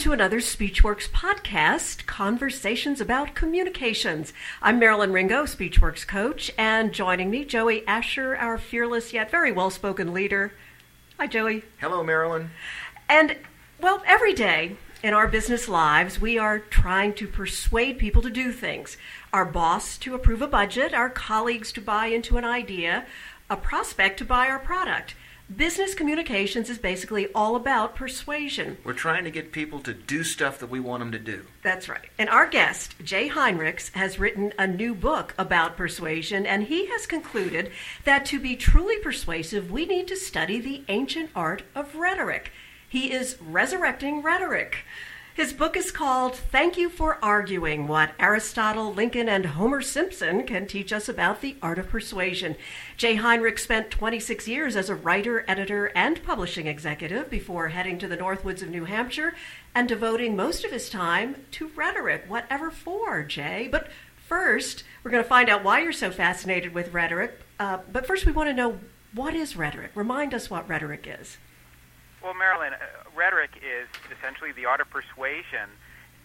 Welcome 0.00 0.12
to 0.12 0.24
another 0.24 0.40
SpeechWorks 0.40 1.10
podcast, 1.10 2.06
Conversations 2.06 3.02
about 3.02 3.34
Communications. 3.34 4.32
I'm 4.62 4.78
Marilyn 4.78 5.12
Ringo, 5.12 5.44
SpeechWorks 5.44 6.06
coach, 6.06 6.50
and 6.56 6.94
joining 6.94 7.28
me, 7.28 7.44
Joey 7.44 7.86
Asher, 7.86 8.34
our 8.34 8.56
fearless 8.56 9.12
yet 9.12 9.30
very 9.30 9.52
well 9.52 9.68
spoken 9.68 10.14
leader. 10.14 10.54
Hi, 11.18 11.26
Joey. 11.26 11.64
Hello, 11.82 12.02
Marilyn. 12.02 12.50
And, 13.10 13.36
well, 13.78 14.02
every 14.06 14.32
day 14.32 14.76
in 15.02 15.12
our 15.12 15.28
business 15.28 15.68
lives, 15.68 16.18
we 16.18 16.38
are 16.38 16.60
trying 16.60 17.12
to 17.16 17.28
persuade 17.28 17.98
people 17.98 18.22
to 18.22 18.30
do 18.30 18.52
things. 18.52 18.96
Our 19.34 19.44
boss 19.44 19.98
to 19.98 20.14
approve 20.14 20.40
a 20.40 20.48
budget, 20.48 20.94
our 20.94 21.10
colleagues 21.10 21.72
to 21.72 21.82
buy 21.82 22.06
into 22.06 22.38
an 22.38 22.44
idea, 22.46 23.04
a 23.50 23.56
prospect 23.58 24.16
to 24.20 24.24
buy 24.24 24.48
our 24.48 24.60
product. 24.60 25.14
Business 25.56 25.94
communications 25.94 26.70
is 26.70 26.78
basically 26.78 27.26
all 27.34 27.56
about 27.56 27.96
persuasion. 27.96 28.78
We're 28.84 28.92
trying 28.92 29.24
to 29.24 29.32
get 29.32 29.50
people 29.50 29.80
to 29.80 29.92
do 29.92 30.22
stuff 30.22 30.60
that 30.60 30.70
we 30.70 30.78
want 30.78 31.00
them 31.00 31.10
to 31.10 31.18
do. 31.18 31.44
That's 31.64 31.88
right. 31.88 32.08
And 32.18 32.28
our 32.28 32.46
guest, 32.46 32.94
Jay 33.02 33.28
Heinrichs, 33.28 33.90
has 33.94 34.20
written 34.20 34.52
a 34.56 34.68
new 34.68 34.94
book 34.94 35.34
about 35.36 35.76
persuasion, 35.76 36.46
and 36.46 36.64
he 36.64 36.86
has 36.86 37.04
concluded 37.04 37.72
that 38.04 38.24
to 38.26 38.38
be 38.38 38.54
truly 38.54 38.98
persuasive, 38.98 39.72
we 39.72 39.86
need 39.86 40.06
to 40.06 40.16
study 40.16 40.60
the 40.60 40.84
ancient 40.86 41.30
art 41.34 41.64
of 41.74 41.96
rhetoric. 41.96 42.52
He 42.88 43.12
is 43.12 43.36
resurrecting 43.40 44.22
rhetoric. 44.22 44.84
His 45.40 45.54
book 45.54 45.74
is 45.74 45.90
called 45.90 46.36
Thank 46.36 46.76
You 46.76 46.90
for 46.90 47.18
Arguing 47.22 47.88
What 47.88 48.10
Aristotle, 48.18 48.92
Lincoln, 48.92 49.26
and 49.26 49.46
Homer 49.46 49.80
Simpson 49.80 50.46
Can 50.46 50.66
Teach 50.66 50.92
Us 50.92 51.08
About 51.08 51.40
the 51.40 51.56
Art 51.62 51.78
of 51.78 51.88
Persuasion. 51.88 52.56
Jay 52.98 53.16
Heinrichs 53.16 53.60
spent 53.60 53.90
26 53.90 54.46
years 54.46 54.76
as 54.76 54.90
a 54.90 54.94
writer, 54.94 55.46
editor, 55.48 55.92
and 55.94 56.22
publishing 56.22 56.66
executive 56.66 57.30
before 57.30 57.68
heading 57.68 57.98
to 58.00 58.06
the 58.06 58.18
Northwoods 58.18 58.60
of 58.60 58.68
New 58.68 58.84
Hampshire 58.84 59.34
and 59.74 59.88
devoting 59.88 60.36
most 60.36 60.62
of 60.62 60.72
his 60.72 60.90
time 60.90 61.36
to 61.52 61.68
rhetoric. 61.68 62.24
Whatever 62.28 62.70
for, 62.70 63.22
Jay? 63.22 63.66
But 63.72 63.88
first, 64.18 64.84
we're 65.02 65.10
going 65.10 65.22
to 65.22 65.28
find 65.28 65.48
out 65.48 65.64
why 65.64 65.80
you're 65.80 65.94
so 65.94 66.10
fascinated 66.10 66.74
with 66.74 66.92
rhetoric. 66.92 67.40
Uh, 67.58 67.78
but 67.90 68.06
first, 68.06 68.26
we 68.26 68.32
want 68.32 68.50
to 68.50 68.54
know 68.54 68.78
what 69.14 69.32
is 69.32 69.56
rhetoric? 69.56 69.92
Remind 69.94 70.34
us 70.34 70.50
what 70.50 70.68
rhetoric 70.68 71.06
is. 71.08 71.38
Well, 72.22 72.34
Marilyn, 72.34 72.74
uh, 72.74 72.76
rhetoric 73.16 73.50
is 73.56 73.88
essentially 74.16 74.52
the 74.52 74.66
art 74.66 74.80
of 74.80 74.90
persuasion. 74.90 75.70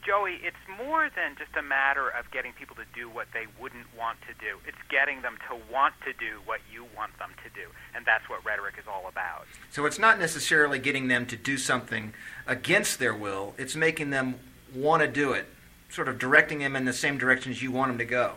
Joey, 0.05 0.39
it's 0.43 0.57
more 0.77 1.09
than 1.15 1.35
just 1.35 1.55
a 1.57 1.63
matter 1.63 2.09
of 2.09 2.29
getting 2.29 2.53
people 2.53 2.75
to 2.75 2.85
do 2.93 3.09
what 3.09 3.27
they 3.33 3.47
wouldn't 3.59 3.87
want 3.97 4.19
to 4.27 4.33
do. 4.33 4.59
It's 4.67 4.77
getting 4.89 5.21
them 5.23 5.37
to 5.49 5.57
want 5.73 5.95
to 6.05 6.13
do 6.13 6.41
what 6.45 6.59
you 6.71 6.85
want 6.95 7.17
them 7.17 7.31
to 7.43 7.49
do. 7.49 7.69
And 7.95 8.05
that's 8.05 8.29
what 8.29 8.45
rhetoric 8.45 8.75
is 8.77 8.85
all 8.87 9.07
about. 9.07 9.47
So 9.71 9.85
it's 9.85 9.97
not 9.97 10.19
necessarily 10.19 10.77
getting 10.77 11.07
them 11.07 11.25
to 11.27 11.35
do 11.35 11.57
something 11.57 12.13
against 12.45 12.99
their 12.99 13.15
will, 13.15 13.55
it's 13.57 13.75
making 13.75 14.11
them 14.11 14.35
want 14.75 15.01
to 15.01 15.07
do 15.07 15.31
it, 15.31 15.47
sort 15.89 16.07
of 16.07 16.19
directing 16.19 16.59
them 16.59 16.75
in 16.75 16.85
the 16.85 16.93
same 16.93 17.17
direction 17.17 17.51
as 17.51 17.63
you 17.63 17.71
want 17.71 17.89
them 17.89 17.97
to 17.97 18.05
go. 18.05 18.33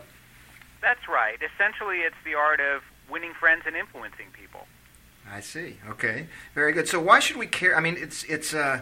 That's 0.81 1.07
right. 1.07 1.37
Essentially, 1.53 1.97
it's 1.97 2.15
the 2.23 2.33
art 2.33 2.61
of 2.61 2.81
winning 3.11 3.33
friends 3.33 3.63
and 3.67 3.75
influencing 3.75 4.27
people. 4.33 4.65
I 5.31 5.41
see. 5.41 5.77
Okay, 5.87 6.27
very 6.55 6.73
good. 6.73 6.87
So 6.87 6.99
why 6.99 7.19
should 7.19 7.37
we 7.37 7.47
care? 7.47 7.75
I 7.75 7.81
mean, 7.81 7.95
it's 7.97 8.23
it's. 8.23 8.53
Uh, 8.53 8.81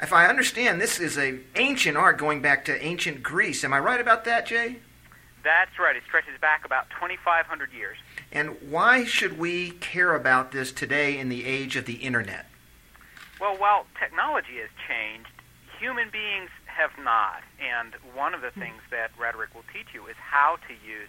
if 0.00 0.12
I 0.12 0.26
understand, 0.26 0.80
this 0.80 1.00
is 1.00 1.16
a 1.16 1.38
ancient 1.56 1.96
art 1.96 2.18
going 2.18 2.42
back 2.42 2.64
to 2.66 2.84
ancient 2.84 3.22
Greece. 3.22 3.64
Am 3.64 3.72
I 3.72 3.78
right 3.78 4.00
about 4.00 4.24
that, 4.24 4.46
Jay? 4.46 4.76
That's 5.44 5.78
right. 5.78 5.94
It 5.94 6.02
stretches 6.06 6.40
back 6.40 6.64
about 6.64 6.90
2,500 6.90 7.72
years. 7.72 7.96
And 8.32 8.56
why 8.70 9.04
should 9.04 9.38
we 9.38 9.70
care 9.72 10.14
about 10.14 10.52
this 10.52 10.72
today 10.72 11.18
in 11.18 11.28
the 11.28 11.44
age 11.44 11.76
of 11.76 11.84
the 11.84 11.94
internet? 11.94 12.46
Well, 13.40 13.56
while 13.56 13.86
technology 13.98 14.56
has 14.60 14.70
changed, 14.88 15.30
human 15.78 16.08
beings 16.10 16.50
have 16.64 16.90
not. 17.02 17.42
And 17.60 17.94
one 18.14 18.34
of 18.34 18.40
the 18.40 18.50
things 18.50 18.80
that 18.90 19.10
rhetoric 19.18 19.54
will 19.54 19.64
teach 19.72 19.88
you 19.92 20.06
is 20.06 20.16
how 20.16 20.56
to 20.66 20.72
use 20.72 21.08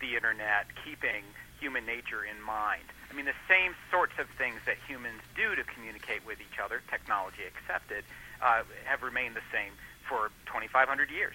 the 0.00 0.16
internet, 0.16 0.66
keeping 0.84 1.22
human 1.60 1.86
nature 1.86 2.24
in 2.24 2.42
mind. 2.42 2.84
I 3.14 3.16
mean, 3.16 3.26
the 3.26 3.46
same 3.48 3.76
sorts 3.92 4.14
of 4.18 4.26
things 4.36 4.58
that 4.66 4.74
humans 4.88 5.22
do 5.36 5.54
to 5.54 5.62
communicate 5.62 6.26
with 6.26 6.40
each 6.40 6.58
other, 6.58 6.82
technology 6.90 7.46
accepted, 7.46 8.02
uh, 8.42 8.62
have 8.84 9.02
remained 9.02 9.36
the 9.36 9.46
same 9.52 9.70
for 10.08 10.30
2,500 10.46 11.10
years. 11.10 11.34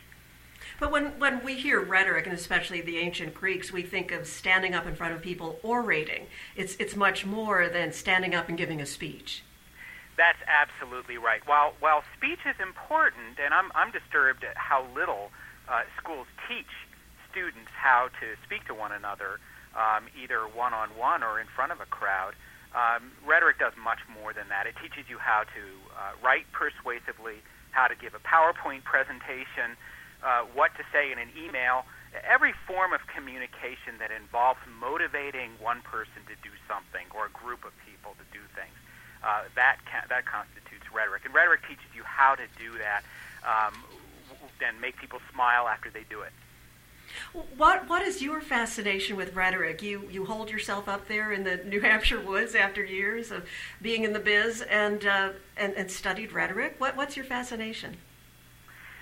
But 0.77 0.91
when, 0.91 1.17
when 1.19 1.41
we 1.41 1.55
hear 1.55 1.79
rhetoric, 1.79 2.25
and 2.25 2.35
especially 2.35 2.81
the 2.81 2.97
ancient 2.97 3.33
Greeks, 3.33 3.71
we 3.71 3.81
think 3.81 4.11
of 4.11 4.27
standing 4.27 4.75
up 4.75 4.85
in 4.87 4.93
front 4.93 5.13
of 5.13 5.21
people 5.21 5.57
orating. 5.63 6.27
It's, 6.57 6.75
it's 6.79 6.97
much 6.97 7.25
more 7.25 7.69
than 7.69 7.93
standing 7.93 8.35
up 8.35 8.49
and 8.49 8.57
giving 8.57 8.81
a 8.81 8.85
speech. 8.85 9.43
That's 10.17 10.39
absolutely 10.47 11.17
right. 11.17 11.39
While, 11.47 11.75
while 11.79 12.03
speech 12.17 12.39
is 12.45 12.59
important, 12.61 13.39
and 13.41 13.53
I'm, 13.53 13.71
I'm 13.73 13.91
disturbed 13.91 14.43
at 14.43 14.57
how 14.57 14.85
little 14.93 15.31
uh, 15.69 15.83
schools 15.97 16.27
teach 16.49 16.67
students 17.31 17.71
how 17.73 18.09
to 18.19 18.35
speak 18.43 18.67
to 18.67 18.73
one 18.73 18.91
another, 18.91 19.39
um, 19.75 20.07
either 20.21 20.47
one 20.47 20.73
on 20.73 20.89
one 20.97 21.23
or 21.23 21.39
in 21.39 21.47
front 21.47 21.71
of 21.71 21.79
a 21.79 21.85
crowd. 21.85 22.33
Um, 22.75 23.11
rhetoric 23.25 23.57
does 23.57 23.73
much 23.81 23.99
more 24.05 24.33
than 24.33 24.49
that. 24.49 24.67
It 24.67 24.75
teaches 24.81 25.09
you 25.09 25.17
how 25.17 25.43
to 25.43 25.63
uh, 25.97 26.13
write 26.21 26.45
persuasively, 26.53 27.41
how 27.71 27.87
to 27.87 27.95
give 27.95 28.13
a 28.13 28.21
PowerPoint 28.21 28.83
presentation, 28.83 29.73
uh, 30.21 30.45
what 30.53 30.75
to 30.77 30.83
say 30.93 31.11
in 31.11 31.17
an 31.17 31.29
email. 31.33 31.85
Every 32.25 32.53
form 32.65 32.93
of 32.93 33.01
communication 33.09 33.97
that 33.99 34.09
involves 34.11 34.59
motivating 34.65 35.51
one 35.61 35.81
person 35.81 36.25
to 36.25 36.35
do 36.41 36.53
something 36.67 37.05
or 37.13 37.25
a 37.25 37.33
group 37.33 37.65
of 37.65 37.73
people 37.85 38.13
to 38.17 38.25
do 38.33 38.41
things, 38.53 38.73
uh, 39.21 39.45
that 39.55 39.77
that 40.09 40.25
constitutes 40.25 40.85
rhetoric. 40.93 41.25
And 41.25 41.33
rhetoric 41.33 41.61
teaches 41.67 41.89
you 41.93 42.01
how 42.03 42.33
to 42.35 42.45
do 42.57 42.77
that 42.77 43.01
um, 43.45 43.73
and 44.61 44.81
make 44.81 44.97
people 44.97 45.21
smile 45.33 45.67
after 45.67 45.89
they 45.89 46.03
do 46.09 46.21
it. 46.21 46.33
What 47.57 47.87
what 47.89 48.01
is 48.01 48.21
your 48.21 48.41
fascination 48.41 49.15
with 49.15 49.35
rhetoric? 49.35 49.81
You 49.81 50.07
you 50.09 50.25
hold 50.25 50.49
yourself 50.49 50.87
up 50.87 51.07
there 51.07 51.31
in 51.31 51.43
the 51.43 51.57
New 51.65 51.81
Hampshire 51.81 52.19
woods 52.19 52.55
after 52.55 52.83
years 52.83 53.31
of 53.31 53.47
being 53.81 54.03
in 54.03 54.13
the 54.13 54.19
biz 54.19 54.61
and 54.61 55.05
uh, 55.05 55.29
and, 55.57 55.73
and 55.73 55.91
studied 55.91 56.31
rhetoric. 56.31 56.75
What 56.77 56.95
what's 56.95 57.15
your 57.15 57.25
fascination? 57.25 57.97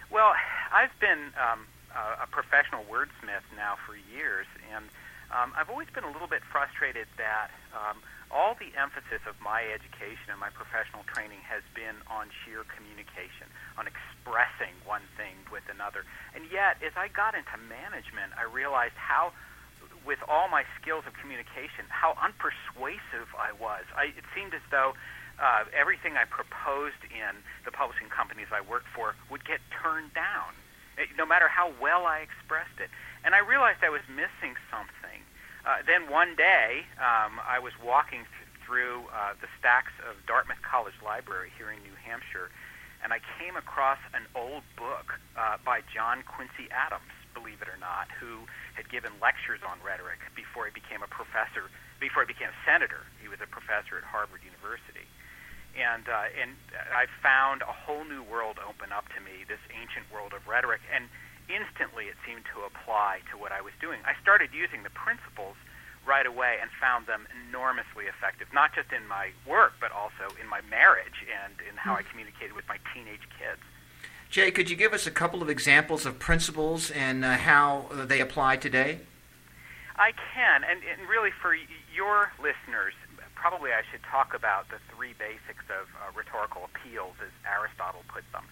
Well, 0.10 0.34
I've 0.74 0.98
been 1.00 1.34
um, 1.36 1.68
a 2.22 2.28
professional 2.28 2.84
wordsmith 2.90 3.44
now 3.56 3.76
for 3.86 3.96
years, 4.16 4.48
and 4.74 4.86
um, 5.32 5.52
I've 5.56 5.70
always 5.70 5.92
been 5.92 6.08
a 6.08 6.12
little 6.12 6.28
bit 6.28 6.42
frustrated 6.52 7.08
that 7.18 7.52
um, 7.76 8.00
all 8.32 8.56
the 8.60 8.72
emphasis 8.76 9.24
of 9.28 9.36
my 9.40 9.64
education 9.64 10.32
and 10.32 10.40
my 10.40 10.52
professional 10.52 11.04
training 11.08 11.40
has 11.48 11.64
been 11.76 11.96
on 12.08 12.28
sheer 12.44 12.64
communication, 12.76 13.48
on 13.80 13.88
expressing 13.88 14.76
one 14.84 15.04
thing 15.16 15.36
with 15.52 15.64
another. 15.72 16.04
And 16.36 16.48
yet, 16.52 16.80
as 16.84 16.96
I 16.96 17.08
got 17.12 17.36
into 17.36 17.56
management, 17.68 18.36
I 18.36 18.48
realized 18.48 18.96
how, 19.00 19.32
with 20.04 20.20
all 20.28 20.48
my 20.48 20.64
skills 20.80 21.04
of 21.08 21.16
communication, 21.20 21.88
how 21.88 22.16
unpersuasive 22.20 23.32
I 23.36 23.56
was. 23.56 23.84
I, 23.96 24.12
it 24.16 24.28
seemed 24.36 24.56
as 24.56 24.64
though 24.72 24.96
uh, 25.40 25.64
everything 25.72 26.18
I 26.18 26.26
proposed 26.26 27.00
in 27.08 27.44
the 27.64 27.72
publishing 27.72 28.10
companies 28.10 28.48
I 28.52 28.62
worked 28.64 28.90
for 28.96 29.16
would 29.30 29.46
get 29.46 29.60
turned 29.72 30.14
down, 30.14 30.56
no 31.18 31.26
matter 31.26 31.48
how 31.48 31.72
well 31.82 32.06
I 32.06 32.20
expressed 32.20 32.80
it. 32.80 32.90
And 33.24 33.36
I 33.36 33.40
realized 33.40 33.84
I 33.84 33.90
was 33.90 34.06
missing 34.10 34.56
something. 34.72 35.22
Uh, 35.66 35.84
then 35.86 36.10
one 36.10 36.36
day, 36.36 36.88
um, 36.98 37.44
I 37.44 37.60
was 37.60 37.74
walking 37.84 38.24
th- 38.24 38.48
through 38.64 39.04
uh, 39.12 39.36
the 39.42 39.52
stacks 39.60 39.92
of 40.08 40.16
Dartmouth 40.26 40.62
College 40.64 40.96
Library 41.04 41.52
here 41.58 41.72
in 41.72 41.80
New 41.84 41.96
Hampshire, 42.08 42.50
and 43.04 43.12
I 43.12 43.20
came 43.38 43.56
across 43.56 44.00
an 44.16 44.26
old 44.34 44.64
book 44.80 45.20
uh, 45.36 45.58
by 45.64 45.84
John 45.92 46.24
Quincy 46.24 46.72
Adams, 46.72 47.12
believe 47.36 47.62
it 47.62 47.68
or 47.68 47.78
not, 47.78 48.08
who 48.16 48.48
had 48.80 48.88
given 48.90 49.12
lectures 49.22 49.60
on 49.62 49.78
rhetoric 49.84 50.24
before 50.36 50.66
he 50.66 50.72
became 50.72 51.04
a 51.04 51.12
professor, 51.12 51.68
before 52.00 52.24
he 52.24 52.32
became 52.32 52.50
a 52.50 52.60
senator. 52.66 53.04
He 53.22 53.28
was 53.28 53.44
a 53.44 53.50
professor 53.50 54.00
at 54.00 54.06
Harvard 54.08 54.42
University. 54.42 55.06
And, 55.76 56.08
uh, 56.10 56.30
and 56.40 56.52
I 56.94 57.06
found 57.22 57.62
a 57.62 57.74
whole 57.74 58.06
new 58.06 58.24
world 58.24 58.58
open 58.64 58.92
up 58.92 59.10
to 59.14 59.22
me, 59.22 59.46
this 59.48 59.62
ancient 59.70 60.12
world 60.12 60.34
of 60.34 60.48
rhetoric. 60.48 60.82
And 60.94 61.10
instantly 61.50 62.06
it 62.06 62.16
seemed 62.26 62.46
to 62.54 62.64
apply 62.66 63.22
to 63.32 63.38
what 63.38 63.52
I 63.52 63.62
was 63.62 63.74
doing. 63.80 64.00
I 64.06 64.14
started 64.22 64.50
using 64.54 64.84
the 64.84 64.90
principles 64.92 65.56
right 66.06 66.26
away 66.26 66.58
and 66.62 66.72
found 66.80 67.06
them 67.06 67.28
enormously 67.48 68.06
effective, 68.06 68.48
not 68.54 68.74
just 68.74 68.92
in 68.92 69.08
my 69.08 69.32
work, 69.46 69.74
but 69.80 69.92
also 69.92 70.34
in 70.42 70.48
my 70.48 70.62
marriage 70.70 71.28
and 71.44 71.54
in 71.68 71.76
how 71.76 71.96
I 71.96 72.04
communicated 72.04 72.54
with 72.54 72.68
my 72.68 72.78
teenage 72.94 73.28
kids. 73.38 73.60
Jay, 74.30 74.52
could 74.52 74.70
you 74.70 74.76
give 74.76 74.94
us 74.94 75.08
a 75.08 75.12
couple 75.12 75.42
of 75.42 75.50
examples 75.50 76.06
of 76.06 76.20
principles 76.20 76.92
and 76.92 77.24
uh, 77.24 77.38
how 77.38 77.86
they 77.92 78.20
apply 78.20 78.58
today? 78.58 79.00
I 79.96 80.12
can, 80.34 80.64
and, 80.64 80.80
and 80.84 81.10
really 81.10 81.32
for 81.42 81.56
your 81.94 82.32
listeners, 82.38 82.94
probably 83.38 83.70
I 83.72 83.84
should 83.90 84.04
talk 84.10 84.34
about 84.34 84.68
the 84.74 84.80
three 84.92 85.14
basics 85.14 85.66
of 85.70 85.86
uh, 86.02 86.10
rhetorical 86.18 86.66
appeals, 86.70 87.16
as 87.22 87.34
Aristotle 87.46 88.02
put 88.10 88.26
them. 88.34 88.46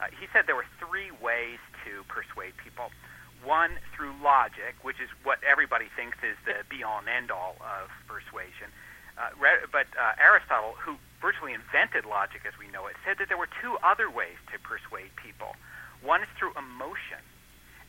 Uh, 0.00 0.12
he 0.20 0.28
said 0.32 0.44
there 0.46 0.60
were 0.60 0.68
three 0.78 1.10
ways 1.24 1.60
to 1.84 2.04
persuade 2.12 2.52
people. 2.60 2.92
One, 3.44 3.72
through 3.96 4.12
logic, 4.22 4.76
which 4.82 5.00
is 5.00 5.08
what 5.24 5.38
everybody 5.44 5.88
thinks 5.96 6.18
is 6.20 6.36
the 6.44 6.54
be 6.68 6.84
all 6.84 7.00
and 7.00 7.08
end 7.08 7.28
all 7.30 7.56
of 7.64 7.88
persuasion. 8.06 8.68
uh, 9.18 9.30
re- 9.38 9.64
but 9.72 9.86
uh, 9.98 10.12
Aristotle, 10.20 10.74
who 10.78 10.96
virtually 11.20 11.52
invented 11.54 12.04
logic 12.04 12.42
as 12.46 12.52
we 12.58 12.68
know 12.68 12.86
it, 12.86 12.96
said 13.04 13.16
that 13.18 13.28
there 13.28 13.38
were 13.38 13.48
two 13.62 13.76
other 13.82 14.10
ways 14.10 14.36
to 14.52 14.58
persuade 14.60 15.10
people. 15.16 15.56
One 16.02 16.22
is 16.22 16.28
through 16.38 16.52
emotion, 16.56 17.20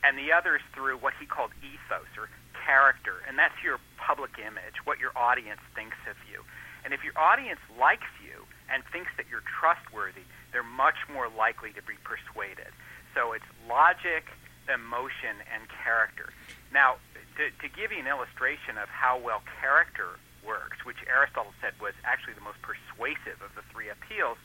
and 0.08 0.16
the 0.16 0.32
other 0.32 0.56
is 0.56 0.64
through 0.72 0.96
what 0.96 1.12
he 1.20 1.26
called 1.28 1.52
ethos 1.60 2.08
or 2.16 2.32
character, 2.64 3.20
and 3.28 3.36
that's 3.36 3.60
your 3.60 3.76
public 4.00 4.40
image, 4.40 4.80
what 4.88 4.96
your 4.96 5.12
audience 5.12 5.60
thinks 5.76 6.00
of 6.08 6.16
you. 6.24 6.40
And 6.80 6.96
if 6.96 7.04
your 7.04 7.12
audience 7.20 7.60
likes 7.76 8.08
you 8.24 8.48
and 8.72 8.80
thinks 8.88 9.12
that 9.20 9.28
you're 9.28 9.44
trustworthy, 9.44 10.24
they're 10.48 10.64
much 10.64 10.96
more 11.12 11.28
likely 11.28 11.76
to 11.76 11.84
be 11.84 12.00
persuaded. 12.08 12.72
So 13.12 13.36
it's 13.36 13.44
logic, 13.68 14.24
emotion, 14.64 15.44
and 15.52 15.68
character. 15.84 16.32
Now, 16.72 16.96
to, 17.36 17.52
to 17.52 17.68
give 17.68 17.92
you 17.92 18.00
an 18.00 18.08
illustration 18.08 18.80
of 18.80 18.88
how 18.88 19.20
well 19.20 19.44
character 19.60 20.16
works, 20.40 20.80
which 20.88 21.04
Aristotle 21.04 21.52
said 21.60 21.76
was 21.84 21.92
actually 22.08 22.32
the 22.32 22.46
most 22.48 22.64
persuasive 22.64 23.44
of 23.44 23.52
the 23.60 23.64
three 23.68 23.92
appeals, 23.92 24.40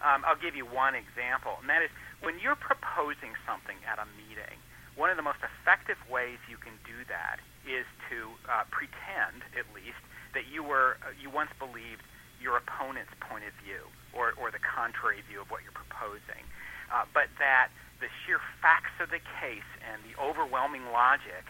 um, 0.00 0.24
I'll 0.24 0.40
give 0.40 0.56
you 0.56 0.64
one 0.64 0.96
example, 0.96 1.60
and 1.60 1.68
that 1.68 1.84
is 1.84 1.92
when 2.24 2.40
you're 2.40 2.56
proposing 2.56 3.36
something 3.44 3.76
at 3.84 4.00
a 4.00 4.08
meeting, 4.16 4.56
one 4.96 5.10
of 5.10 5.16
the 5.16 5.24
most 5.24 5.40
effective 5.40 5.96
ways 6.10 6.38
you 6.48 6.56
can 6.56 6.76
do 6.84 7.04
that 7.08 7.40
is 7.64 7.86
to 8.10 8.28
uh, 8.50 8.64
pretend, 8.68 9.46
at 9.56 9.64
least, 9.72 9.98
that 10.34 10.48
you 10.48 10.62
were 10.62 10.96
uh, 11.04 11.12
you 11.16 11.30
once 11.30 11.50
believed 11.58 12.02
your 12.40 12.58
opponent's 12.58 13.12
point 13.20 13.44
of 13.46 13.54
view 13.62 13.86
or, 14.12 14.34
or 14.34 14.50
the 14.50 14.60
contrary 14.60 15.22
view 15.30 15.40
of 15.40 15.48
what 15.48 15.62
you're 15.62 15.76
proposing, 15.76 16.42
uh, 16.90 17.06
but 17.14 17.30
that 17.38 17.70
the 18.02 18.10
sheer 18.26 18.42
facts 18.60 18.92
of 18.98 19.08
the 19.14 19.22
case 19.38 19.68
and 19.86 20.02
the 20.02 20.18
overwhelming 20.18 20.82
logic 20.90 21.46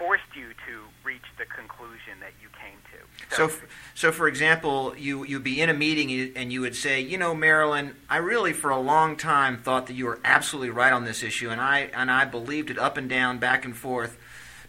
forced 0.00 0.34
you 0.34 0.48
to 0.66 0.80
reach 1.04 1.26
the 1.36 1.44
conclusion 1.44 2.18
that 2.20 2.32
you 2.40 2.48
came 2.58 2.78
to. 2.90 3.36
So, 3.36 3.48
so, 3.48 3.56
so 3.94 4.12
for 4.12 4.28
example, 4.28 4.94
you 4.96 5.24
you'd 5.24 5.44
be 5.44 5.60
in 5.60 5.68
a 5.68 5.74
meeting 5.74 6.32
and 6.34 6.50
you 6.50 6.62
would 6.62 6.74
say, 6.74 7.02
you 7.02 7.18
know, 7.18 7.34
Marilyn, 7.34 7.94
I 8.08 8.16
really 8.16 8.54
for 8.54 8.70
a 8.70 8.80
long 8.80 9.16
time 9.16 9.58
thought 9.58 9.88
that 9.88 9.94
you 9.94 10.06
were 10.06 10.18
absolutely 10.24 10.70
right 10.70 10.92
on 10.92 11.04
this 11.04 11.22
issue, 11.22 11.50
and 11.50 11.60
I 11.60 11.90
and 11.94 12.10
I 12.10 12.24
believed 12.24 12.70
it 12.70 12.78
up 12.78 12.96
and 12.96 13.10
down, 13.10 13.38
back 13.38 13.66
and 13.66 13.76
forth. 13.76 14.18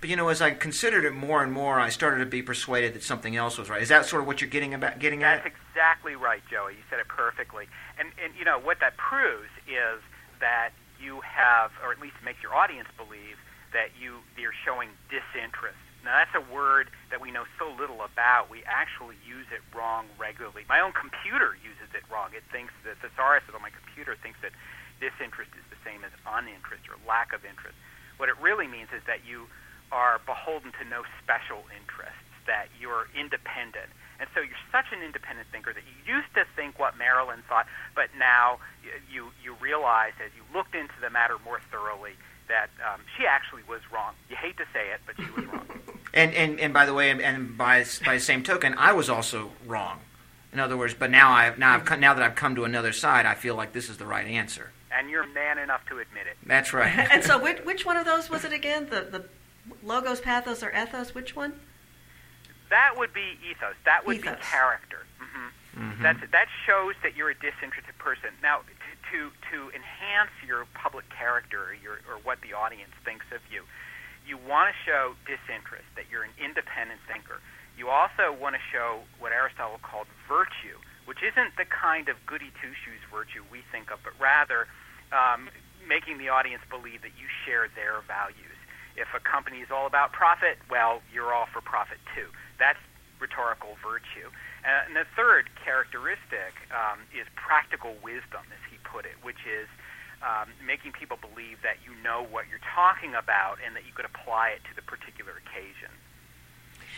But 0.01 0.09
you 0.09 0.17
know, 0.17 0.27
as 0.27 0.41
I 0.41 0.51
considered 0.51 1.05
it 1.05 1.13
more 1.13 1.41
and 1.41 1.53
more, 1.53 1.79
I 1.79 1.89
started 1.89 2.19
to 2.19 2.25
be 2.25 2.41
persuaded 2.41 2.93
that 2.95 3.03
something 3.03 3.37
else 3.37 3.57
was 3.57 3.69
right. 3.69 3.81
Is 3.81 3.89
that 3.89 4.05
sort 4.05 4.21
of 4.21 4.27
what 4.27 4.41
you're 4.41 4.49
getting 4.49 4.73
about 4.73 4.99
getting 4.99 5.21
That's 5.21 5.45
at? 5.45 5.53
That's 5.53 5.55
exactly 5.69 6.15
right, 6.15 6.41
Joey. 6.51 6.73
You 6.73 6.83
said 6.89 6.99
it 6.99 7.07
perfectly. 7.07 7.67
And 7.97 8.09
and 8.21 8.33
you 8.37 8.43
know 8.43 8.59
what 8.59 8.81
that 8.81 8.97
proves 8.97 9.49
is 9.65 10.01
that 10.41 10.71
you 10.99 11.21
have, 11.21 11.71
or 11.81 11.93
at 11.93 12.01
least 12.01 12.15
makes 12.25 12.43
your 12.43 12.53
audience 12.53 12.89
believe 12.97 13.37
that 13.73 13.95
you 13.99 14.19
you're 14.37 14.55
showing 14.65 14.89
disinterest. 15.07 15.79
Now 16.03 16.17
that's 16.17 16.33
a 16.33 16.45
word 16.49 16.89
that 17.13 17.21
we 17.21 17.29
know 17.29 17.45
so 17.61 17.69
little 17.77 18.01
about. 18.01 18.49
We 18.49 18.65
actually 18.65 19.17
use 19.21 19.45
it 19.53 19.61
wrong 19.75 20.09
regularly. 20.17 20.65
My 20.67 20.81
own 20.81 20.93
computer 20.93 21.53
uses 21.61 21.93
it 21.93 22.01
wrong. 22.09 22.33
It 22.33 22.43
thinks 22.51 22.73
that 22.83 22.97
the 23.01 23.09
thesaurus 23.09 23.45
on 23.53 23.61
my 23.61 23.69
computer 23.69 24.17
thinks 24.17 24.41
that 24.41 24.51
disinterest 24.97 25.53
is 25.53 25.65
the 25.69 25.79
same 25.85 26.01
as 26.03 26.13
uninterest 26.25 26.89
or 26.89 26.97
lack 27.05 27.33
of 27.33 27.45
interest. 27.45 27.77
What 28.17 28.29
it 28.29 28.37
really 28.41 28.65
means 28.67 28.89
is 28.93 29.01
that 29.05 29.25
you 29.25 29.45
are 29.91 30.21
beholden 30.25 30.71
to 30.79 30.85
no 30.85 31.03
special 31.21 31.65
interests, 31.73 32.29
that 32.47 32.69
you're 32.79 33.09
independent. 33.13 33.89
And 34.21 34.29
so 34.33 34.41
you're 34.41 34.65
such 34.69 34.93
an 34.93 35.01
independent 35.01 35.49
thinker 35.49 35.73
that 35.73 35.81
you 35.81 35.97
used 36.05 36.29
to 36.37 36.45
think 36.55 36.77
what 36.77 36.97
Marilyn 36.97 37.41
thought, 37.49 37.65
but 37.97 38.13
now 38.17 38.61
you, 39.09 39.33
you 39.41 39.57
realize 39.57 40.13
as 40.21 40.29
you 40.37 40.45
looked 40.53 40.77
into 40.77 40.93
the 41.01 41.09
matter 41.09 41.41
more 41.43 41.59
thoroughly 41.73 42.13
that 42.47 42.69
um, 42.85 43.01
she 43.17 43.25
actually 43.25 43.63
was 43.67 43.81
wrong. 43.91 44.13
You 44.29 44.35
hate 44.35 44.57
to 44.57 44.65
say 44.73 44.89
it, 44.93 45.01
but 45.05 45.15
she 45.15 45.31
was 45.31 45.45
wrong. 45.45 45.67
and, 46.13 46.33
and, 46.33 46.59
and 46.59 46.73
by 46.73 46.85
the 46.85 46.93
way, 46.93 47.09
and 47.09 47.57
by, 47.57 47.85
by 48.05 48.15
the 48.15 48.19
same 48.19 48.43
token, 48.43 48.75
I 48.77 48.93
was 48.93 49.09
also 49.09 49.51
wrong. 49.65 49.99
In 50.53 50.59
other 50.59 50.75
words, 50.75 50.93
but 50.93 51.09
now 51.09 51.31
I've 51.31 51.57
now 51.57 51.75
I've 51.75 51.99
now 51.99 52.13
that 52.13 52.23
I've 52.23 52.35
come 52.35 52.55
to 52.55 52.65
another 52.65 52.91
side, 52.91 53.25
I 53.25 53.35
feel 53.35 53.55
like 53.55 53.71
this 53.71 53.89
is 53.89 53.97
the 53.97 54.05
right 54.05 54.27
answer. 54.27 54.71
And 54.91 55.09
you're 55.09 55.25
man 55.27 55.57
enough 55.57 55.85
to 55.87 55.99
admit 55.99 56.27
it. 56.27 56.35
That's 56.45 56.73
right. 56.73 56.91
and 57.11 57.23
so, 57.23 57.41
which, 57.41 57.59
which 57.63 57.85
one 57.85 57.95
of 57.95 58.05
those 58.05 58.29
was 58.29 58.43
it 58.43 58.51
again? 58.51 58.87
The 58.89 59.01
the 59.01 59.25
logos, 59.81 60.19
pathos, 60.19 60.61
or 60.61 60.69
ethos? 60.71 61.15
Which 61.15 61.37
one? 61.37 61.53
That 62.69 62.95
would 62.97 63.13
be 63.13 63.37
ethos. 63.49 63.75
That 63.85 64.05
would 64.05 64.17
ethos. 64.17 64.35
be 64.35 64.41
character. 64.41 65.05
Mm-hmm. 65.21 65.83
Mm-hmm. 65.83 66.03
That's, 66.03 66.19
that 66.31 66.47
shows 66.65 66.95
that 67.03 67.15
you're 67.15 67.29
a 67.29 67.35
disinterested 67.35 67.97
person. 67.97 68.29
Now, 68.41 68.61
to, 69.11 69.31
to, 69.51 69.57
enhance 69.75 70.31
your 70.45 70.65
public 70.73 71.05
character 71.11 71.71
or, 71.71 71.75
your, 71.75 71.99
or 72.09 72.19
what 72.23 72.39
the 72.41 72.55
audience 72.55 72.91
thinks 73.03 73.25
of 73.35 73.39
you, 73.51 73.63
you 74.25 74.37
want 74.37 74.71
to 74.71 74.75
show 74.85 75.13
disinterest, 75.27 75.87
that 75.95 76.07
you're 76.09 76.23
an 76.23 76.35
independent 76.39 76.99
thinker. 77.07 77.43
You 77.77 77.89
also 77.89 78.31
want 78.31 78.55
to 78.55 78.63
show 78.71 79.03
what 79.19 79.31
Aristotle 79.31 79.79
called 79.81 80.07
virtue, 80.27 80.77
which 81.05 81.23
isn't 81.23 81.57
the 81.57 81.65
kind 81.65 82.09
of 82.09 82.15
goody 82.25 82.51
two 82.61 82.73
shoes 82.85 83.01
virtue 83.09 83.43
we 83.49 83.63
think 83.71 83.91
of, 83.91 83.99
but 84.03 84.13
rather 84.21 84.67
um, 85.11 85.49
making 85.87 86.17
the 86.17 86.29
audience 86.29 86.61
believe 86.69 87.01
that 87.01 87.15
you 87.17 87.27
share 87.45 87.67
their 87.73 88.05
values. 88.05 88.57
If 88.95 89.07
a 89.15 89.19
company 89.23 89.63
is 89.63 89.71
all 89.71 89.87
about 89.87 90.11
profit, 90.11 90.59
well, 90.69 91.01
you're 91.11 91.33
all 91.33 91.47
for 91.51 91.61
profit 91.61 91.97
too. 92.13 92.27
That's 92.59 92.79
rhetorical 93.19 93.77
virtue. 93.81 94.29
Uh, 94.61 94.85
and 94.85 94.95
the 94.95 95.05
third 95.15 95.49
characteristic 95.63 96.53
um, 96.69 97.01
is 97.13 97.25
practical 97.33 97.97
wisdom, 98.03 98.45
as 98.53 98.61
put 98.91 99.05
it, 99.05 99.15
which 99.23 99.41
is 99.47 99.67
um, 100.21 100.49
making 100.65 100.91
people 100.91 101.17
believe 101.17 101.61
that 101.63 101.77
you 101.85 101.91
know 102.03 102.25
what 102.29 102.45
you're 102.49 102.65
talking 102.75 103.15
about 103.15 103.57
and 103.65 103.75
that 103.75 103.85
you 103.85 103.93
could 103.93 104.05
apply 104.05 104.49
it 104.49 104.61
to 104.69 104.75
the 104.75 104.81
particular 104.81 105.33
occasion. 105.45 105.89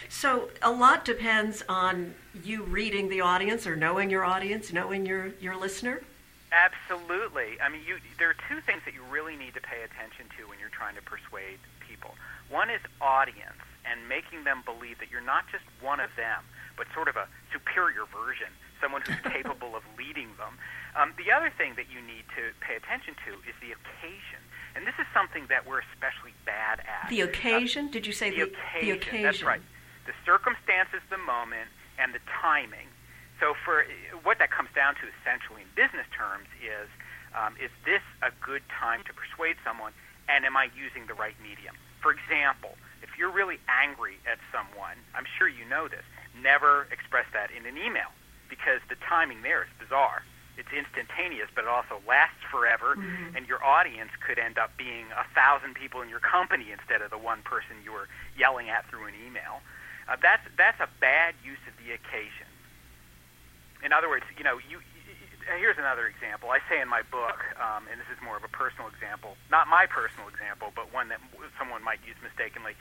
So 0.10 0.50
a 0.62 0.72
lot 0.72 1.06
depends 1.06 1.64
on 1.70 2.14
you 2.44 2.64
reading 2.64 3.10
the 3.10 3.22
audience 3.22 3.66
or 3.66 3.76
knowing 3.76 4.10
your 4.10 4.26
audience, 4.26 4.74
knowing 4.74 5.06
your, 5.06 5.28
your 5.40 5.56
listener. 5.56 6.02
Absolutely. 6.52 7.58
I 7.62 7.70
mean, 7.70 7.82
you, 7.88 7.98
there 8.20 8.30
are 8.30 8.38
two 8.50 8.62
things 8.62 8.82
that 8.86 8.94
you 8.94 9.02
really 9.10 9.36
need 9.36 9.54
to 9.56 9.62
pay 9.62 9.82
attention 9.82 10.28
to 10.38 10.48
when 10.48 10.60
you're 10.60 10.70
trying 10.70 10.96
to 10.96 11.02
persuade 11.02 11.58
people. 11.82 12.14
One 12.50 12.70
is 12.70 12.82
audience 13.02 13.64
and 13.90 14.08
making 14.08 14.44
them 14.44 14.62
believe 14.66 15.00
that 15.00 15.10
you're 15.10 15.26
not 15.26 15.46
just 15.52 15.64
one 15.82 16.00
of 16.00 16.10
them, 16.16 16.44
but 16.78 16.88
sort 16.94 17.08
of 17.08 17.16
a 17.16 17.28
superior 17.52 18.06
version, 18.12 18.54
someone 18.84 19.02
who's 19.08 19.24
capable 19.32 19.80
of 19.80 19.84
leading 19.98 20.28
them. 20.36 20.60
Um, 21.00 21.16
the 21.16 21.32
other 21.32 21.48
thing 21.56 21.80
that 21.80 21.88
you 21.88 22.04
need 22.04 22.28
to 22.36 22.52
pay 22.60 22.76
attention 22.76 23.16
to 23.24 23.40
is 23.48 23.56
the 23.64 23.72
occasion. 23.72 24.44
And 24.76 24.84
this 24.84 25.00
is 25.00 25.08
something 25.16 25.48
that 25.48 25.64
we're 25.64 25.80
especially 25.96 26.36
bad 26.44 26.84
at. 26.84 27.08
The 27.08 27.22
occasion? 27.22 27.88
Uh, 27.88 27.96
Did 27.96 28.06
you 28.06 28.12
say 28.12 28.30
the, 28.30 28.36
the, 28.36 28.44
occasion? 28.52 28.84
the 28.84 28.92
occasion? 28.92 29.24
That's 29.24 29.44
right. 29.44 29.64
The 30.06 30.14
circumstances, 30.28 31.00
the 31.08 31.18
moment, 31.18 31.72
and 31.96 32.12
the 32.14 32.20
timing. 32.28 32.92
So 33.40 33.56
for 33.64 33.88
what 34.28 34.38
that 34.44 34.52
comes 34.52 34.70
down 34.76 35.00
to 35.00 35.08
essentially 35.08 35.64
in 35.64 35.72
business 35.80 36.06
terms 36.12 36.52
is, 36.60 36.92
um, 37.32 37.56
is 37.58 37.72
this 37.88 38.04
a 38.22 38.30
good 38.44 38.62
time 38.68 39.02
to 39.08 39.14
persuade 39.16 39.56
someone, 39.64 39.94
and 40.28 40.44
am 40.46 40.58
I 40.60 40.70
using 40.76 41.08
the 41.08 41.16
right 41.16 41.34
medium? 41.42 41.74
For 42.02 42.12
example, 42.12 42.76
if 43.02 43.16
you're 43.18 43.32
really 43.32 43.58
angry 43.66 44.20
at 44.28 44.38
someone, 44.52 45.00
I'm 45.16 45.26
sure 45.40 45.48
you 45.48 45.66
know 45.66 45.88
this, 45.88 46.06
never 46.36 46.88
express 46.92 47.26
that 47.34 47.50
in 47.50 47.66
an 47.66 47.78
email 47.78 48.12
because 48.54 48.86
the 48.86 48.96
timing 49.10 49.42
there 49.42 49.66
is 49.66 49.72
bizarre. 49.82 50.22
It's 50.54 50.70
instantaneous, 50.70 51.50
but 51.50 51.66
it 51.66 51.72
also 51.74 51.98
lasts 52.06 52.46
forever, 52.54 52.94
mm-hmm. 52.94 53.34
and 53.34 53.50
your 53.50 53.58
audience 53.66 54.14
could 54.22 54.38
end 54.38 54.62
up 54.62 54.78
being 54.78 55.10
a 55.18 55.26
thousand 55.34 55.74
people 55.74 56.06
in 56.06 56.10
your 56.14 56.22
company 56.22 56.70
instead 56.70 57.02
of 57.02 57.10
the 57.10 57.18
one 57.18 57.42
person 57.42 57.82
you 57.82 57.90
were 57.90 58.06
yelling 58.38 58.70
at 58.70 58.86
through 58.86 59.10
an 59.10 59.18
email. 59.18 59.66
Uh, 60.06 60.14
that's 60.22 60.46
that's 60.54 60.78
a 60.78 60.90
bad 61.02 61.34
use 61.42 61.62
of 61.66 61.74
the 61.82 61.90
occasion. 61.98 62.46
In 63.82 63.90
other 63.90 64.08
words, 64.08 64.30
you 64.38 64.46
know, 64.46 64.62
you, 64.62 64.78
you 64.78 65.02
here's 65.58 65.82
another 65.82 66.06
example. 66.06 66.54
I 66.54 66.62
say 66.70 66.78
in 66.78 66.88
my 66.88 67.02
book, 67.10 67.42
um, 67.58 67.90
and 67.90 67.98
this 67.98 68.08
is 68.14 68.22
more 68.22 68.38
of 68.38 68.46
a 68.46 68.54
personal 68.54 68.88
example, 68.94 69.36
not 69.50 69.66
my 69.66 69.90
personal 69.90 70.30
example, 70.30 70.70
but 70.78 70.94
one 70.94 71.10
that 71.10 71.20
someone 71.58 71.82
might 71.82 72.00
use 72.06 72.16
mistakenly. 72.22 72.78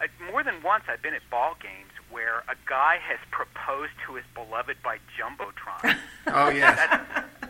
Uh, 0.00 0.06
more 0.30 0.44
than 0.44 0.62
once, 0.62 0.84
I've 0.88 1.02
been 1.02 1.14
at 1.14 1.22
ball 1.30 1.56
games 1.60 1.90
where 2.10 2.44
a 2.48 2.54
guy 2.68 2.98
has 3.02 3.18
proposed 3.30 3.92
to 4.06 4.14
his 4.14 4.24
beloved 4.34 4.76
by 4.82 4.98
jumbotron. 5.18 5.98
oh 6.28 6.48
yeah, 6.48 6.74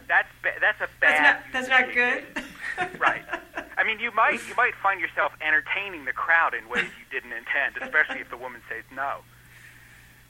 That's 0.08 0.28
that's, 0.42 0.60
that's 0.60 0.80
a 0.80 0.88
bad. 1.00 1.42
That's 1.52 1.68
not, 1.68 1.68
that's 1.68 1.68
not 1.68 1.94
good. 1.94 2.98
right. 3.00 3.22
I 3.76 3.84
mean, 3.84 4.00
you 4.00 4.10
might 4.12 4.40
you 4.48 4.54
might 4.56 4.74
find 4.82 5.00
yourself 5.00 5.32
entertaining 5.40 6.04
the 6.04 6.12
crowd 6.12 6.54
in 6.54 6.68
ways 6.68 6.84
you 6.84 7.06
didn't 7.10 7.32
intend, 7.32 7.76
especially 7.80 8.20
if 8.20 8.30
the 8.30 8.36
woman 8.36 8.60
says 8.68 8.84
no. 8.94 9.20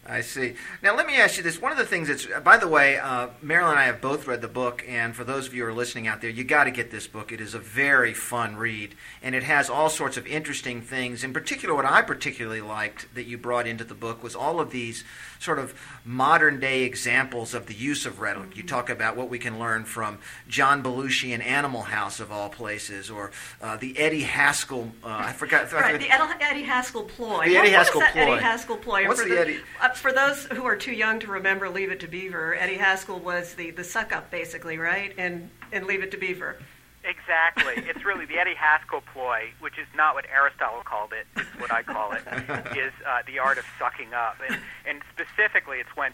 I 0.08 0.22
see. 0.22 0.54
Now, 0.82 0.96
let 0.96 1.06
me 1.06 1.16
ask 1.16 1.36
you 1.36 1.42
this. 1.42 1.60
One 1.60 1.70
of 1.70 1.76
the 1.76 1.84
things 1.84 2.08
that's, 2.08 2.26
by 2.42 2.56
the 2.56 2.66
way, 2.66 2.96
uh, 2.96 3.28
Marilyn 3.42 3.72
and 3.72 3.78
I 3.78 3.84
have 3.84 4.00
both 4.00 4.26
read 4.26 4.40
the 4.40 4.48
book, 4.48 4.82
and 4.88 5.14
for 5.14 5.22
those 5.22 5.46
of 5.46 5.54
you 5.54 5.64
who 5.64 5.68
are 5.68 5.74
listening 5.74 6.06
out 6.06 6.22
there, 6.22 6.30
you 6.30 6.44
got 6.44 6.64
to 6.64 6.70
get 6.70 6.90
this 6.90 7.06
book. 7.06 7.30
It 7.30 7.42
is 7.42 7.52
a 7.52 7.58
very 7.58 8.14
fun 8.14 8.56
read, 8.56 8.94
and 9.22 9.34
it 9.34 9.42
has 9.42 9.68
all 9.68 9.90
sorts 9.90 10.16
of 10.16 10.26
interesting 10.26 10.80
things. 10.80 11.22
In 11.22 11.34
particular, 11.34 11.74
what 11.74 11.84
I 11.84 12.00
particularly 12.00 12.62
liked 12.62 13.14
that 13.14 13.24
you 13.24 13.36
brought 13.36 13.66
into 13.66 13.84
the 13.84 13.94
book 13.94 14.22
was 14.22 14.34
all 14.34 14.60
of 14.60 14.70
these 14.70 15.04
sort 15.40 15.58
of 15.58 15.74
modern 16.04 16.58
day 16.58 16.84
examples 16.84 17.52
of 17.52 17.66
the 17.66 17.74
use 17.74 18.06
of 18.06 18.18
rhetoric. 18.18 18.56
You 18.56 18.62
talk 18.62 18.88
about 18.88 19.14
what 19.14 19.28
we 19.28 19.38
can 19.38 19.58
learn 19.58 19.84
from 19.84 20.18
John 20.48 20.82
Belushi 20.82 21.32
in 21.32 21.42
Animal 21.42 21.82
House, 21.82 22.18
of 22.18 22.32
all 22.32 22.48
places, 22.48 23.10
or 23.10 23.30
uh, 23.60 23.76
the 23.76 23.96
Eddie 23.98 24.22
Haskell. 24.22 24.90
Uh, 25.04 25.08
I 25.08 25.32
forgot. 25.32 25.70
Right, 25.70 26.00
the 26.00 26.10
Eddie 26.10 26.62
Haskell 26.62 27.02
ploy. 27.02 27.44
The 27.44 27.56
Eddie 27.56 27.70
what, 27.70 27.78
Haskell 27.78 28.00
what 28.00 28.08
is 28.08 28.14
that 28.14 28.24
ploy. 28.24 28.32
Eddie 28.32 28.42
Haskell 28.42 28.76
ploy. 28.78 29.06
What's 29.06 29.22
for 29.22 29.28
the, 29.28 29.38
Eddie? 29.38 29.58
For 29.98 30.12
those 30.12 30.44
who 30.44 30.64
are 30.64 30.76
too 30.76 30.92
young 30.92 31.18
to 31.20 31.26
remember 31.26 31.68
Leave 31.68 31.90
It 31.90 31.98
to 32.00 32.06
Beaver, 32.06 32.54
Eddie 32.54 32.76
Haskell 32.76 33.18
was 33.18 33.54
the, 33.54 33.72
the 33.72 33.82
suck 33.82 34.12
up, 34.12 34.30
basically, 34.30 34.78
right? 34.78 35.12
And, 35.18 35.50
and 35.72 35.86
Leave 35.86 36.04
It 36.04 36.12
to 36.12 36.16
Beaver. 36.16 36.56
Exactly. 37.02 37.74
it's 37.88 38.04
really 38.04 38.24
the 38.24 38.38
Eddie 38.38 38.54
Haskell 38.54 39.02
ploy, 39.12 39.50
which 39.58 39.76
is 39.76 39.88
not 39.96 40.14
what 40.14 40.24
Aristotle 40.32 40.82
called 40.84 41.12
it, 41.12 41.26
it's 41.36 41.60
what 41.60 41.72
I 41.72 41.82
call 41.82 42.12
it, 42.12 42.22
is 42.78 42.92
uh, 43.04 43.22
the 43.26 43.40
art 43.40 43.58
of 43.58 43.64
sucking 43.76 44.14
up. 44.14 44.36
And, 44.48 44.60
and 44.86 45.02
specifically, 45.12 45.78
it's 45.78 45.96
when, 45.96 46.12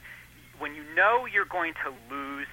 when 0.58 0.74
you 0.74 0.82
know 0.96 1.26
you're 1.26 1.44
going 1.44 1.74
to 1.84 1.92
lose 2.10 2.48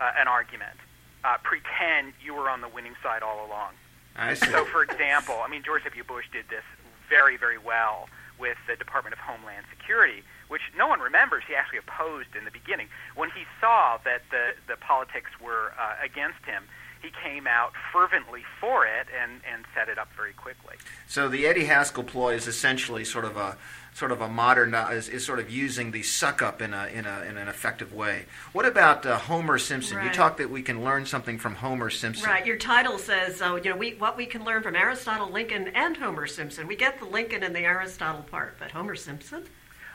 uh, 0.00 0.12
an 0.18 0.26
argument, 0.26 0.78
uh, 1.22 1.36
pretend 1.42 2.14
you 2.24 2.32
were 2.32 2.48
on 2.48 2.62
the 2.62 2.68
winning 2.68 2.94
side 3.02 3.22
all 3.22 3.44
along. 3.46 3.72
I 4.16 4.32
see. 4.32 4.46
So, 4.46 4.64
for 4.64 4.82
example, 4.82 5.36
I 5.44 5.48
mean, 5.48 5.62
George 5.62 5.84
W. 5.84 6.02
Bush 6.02 6.24
did 6.32 6.48
this 6.48 6.64
very, 7.10 7.36
very 7.36 7.58
well 7.58 8.08
with 8.42 8.58
the 8.66 8.74
Department 8.74 9.14
of 9.14 9.20
Homeland 9.20 9.64
Security, 9.70 10.24
which 10.48 10.62
no 10.76 10.88
one 10.88 10.98
remembers 10.98 11.44
he 11.46 11.54
actually 11.54 11.78
opposed 11.78 12.34
in 12.36 12.44
the 12.44 12.50
beginning. 12.50 12.88
When 13.14 13.30
he 13.30 13.44
saw 13.60 13.98
that 14.04 14.22
the, 14.32 14.58
the 14.66 14.76
politics 14.76 15.30
were 15.40 15.72
uh, 15.78 16.04
against 16.04 16.44
him, 16.44 16.64
he 17.00 17.10
came 17.22 17.46
out 17.46 17.72
fervently 17.92 18.42
for 18.60 18.84
it 18.84 19.06
and, 19.20 19.40
and 19.50 19.64
set 19.74 19.88
it 19.88 19.98
up 19.98 20.08
very 20.16 20.32
quickly. 20.32 20.76
So 21.06 21.28
the 21.28 21.46
Eddie 21.46 21.64
Haskell 21.64 22.04
ploy 22.04 22.34
is 22.34 22.46
essentially 22.46 23.04
sort 23.04 23.24
of 23.24 23.36
a 23.36 23.56
sort 23.94 24.10
of 24.10 24.20
a 24.20 24.28
modern 24.28 24.74
uh, 24.74 24.88
is, 24.92 25.08
is 25.08 25.24
sort 25.24 25.38
of 25.38 25.50
using 25.50 25.90
the 25.90 26.02
suck 26.02 26.40
up 26.42 26.62
in 26.62 26.72
a 26.72 26.86
in 26.86 27.04
a 27.06 27.22
in 27.22 27.36
an 27.36 27.48
effective 27.48 27.92
way. 27.92 28.24
What 28.52 28.64
about 28.64 29.04
uh, 29.04 29.18
Homer 29.18 29.58
Simpson? 29.58 30.02
You 30.02 30.10
talk 30.10 30.38
that 30.38 30.50
we 30.50 30.62
can 30.62 30.82
learn 30.82 31.04
something 31.06 31.38
from 31.38 31.56
Homer 31.56 31.90
Simpson. 31.90 32.28
Right. 32.28 32.46
Your 32.46 32.56
title 32.56 32.98
says, 32.98 33.42
uh, 33.42 33.56
you 33.62 33.70
know, 33.70 33.76
we, 33.76 33.94
what 33.94 34.16
we 34.16 34.26
can 34.26 34.44
learn 34.44 34.62
from 34.62 34.76
Aristotle, 34.76 35.30
Lincoln, 35.30 35.68
and 35.68 35.96
Homer 35.96 36.26
Simpson. 36.26 36.66
We 36.66 36.76
get 36.76 36.98
the 36.98 37.04
Lincoln 37.06 37.42
and 37.42 37.54
the 37.54 37.60
Aristotle 37.60 38.22
part, 38.22 38.56
but 38.58 38.70
Homer 38.70 38.96
Simpson? 38.96 39.44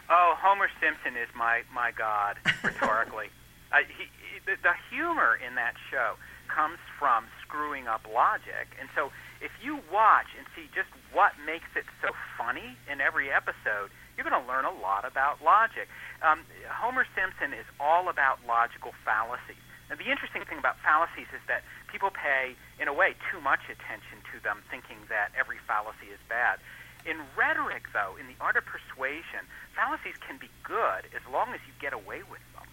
Oh, 0.09 0.35
Homer 0.37 0.69
Simpson 0.79 1.19
is 1.19 1.27
my 1.35 1.63
my 1.73 1.91
god 1.91 2.37
rhetorically. 2.63 3.27
uh, 3.71 3.77
he, 3.97 4.03
he, 4.03 4.39
the, 4.45 4.55
the 4.61 4.73
humor 4.89 5.39
in 5.45 5.55
that 5.55 5.73
show 5.89 6.15
comes 6.47 6.79
from 6.99 7.25
screwing 7.43 7.87
up 7.87 8.07
logic, 8.07 8.73
and 8.79 8.89
so 8.95 9.11
if 9.41 9.51
you 9.61 9.79
watch 9.93 10.27
and 10.37 10.47
see 10.55 10.65
just 10.73 10.89
what 11.13 11.33
makes 11.45 11.69
it 11.75 11.85
so 12.01 12.09
funny 12.37 12.75
in 12.89 13.01
every 13.01 13.31
episode, 13.31 13.93
you're 14.17 14.25
going 14.25 14.37
to 14.37 14.47
learn 14.49 14.65
a 14.65 14.73
lot 14.81 15.05
about 15.05 15.43
logic. 15.45 15.87
Um, 16.25 16.41
Homer 16.65 17.05
Simpson 17.13 17.53
is 17.53 17.65
all 17.79 18.09
about 18.09 18.41
logical 18.49 18.97
fallacies. 19.05 19.61
And 19.89 19.95
the 20.01 20.09
interesting 20.09 20.43
thing 20.43 20.57
about 20.57 20.75
fallacies 20.83 21.29
is 21.31 21.39
that 21.47 21.63
people 21.87 22.09
pay, 22.09 22.57
in 22.81 22.89
a 22.89 22.93
way, 22.93 23.15
too 23.31 23.39
much 23.39 23.69
attention 23.69 24.19
to 24.33 24.41
them, 24.43 24.65
thinking 24.67 24.97
that 25.07 25.31
every 25.37 25.61
fallacy 25.63 26.11
is 26.11 26.19
bad. 26.27 26.59
In 27.05 27.23
rhetoric, 27.37 27.87
though, 27.93 28.19
in 28.19 28.27
the 28.27 28.35
art 28.41 28.57
of 28.57 28.65
persuasion, 28.65 29.47
fallacies 29.77 30.17
can 30.19 30.35
be 30.35 30.51
good 30.65 31.07
as 31.15 31.23
long 31.31 31.53
as 31.55 31.61
you 31.63 31.71
get 31.79 31.93
away 31.93 32.19
with 32.27 32.43
them. 32.57 32.67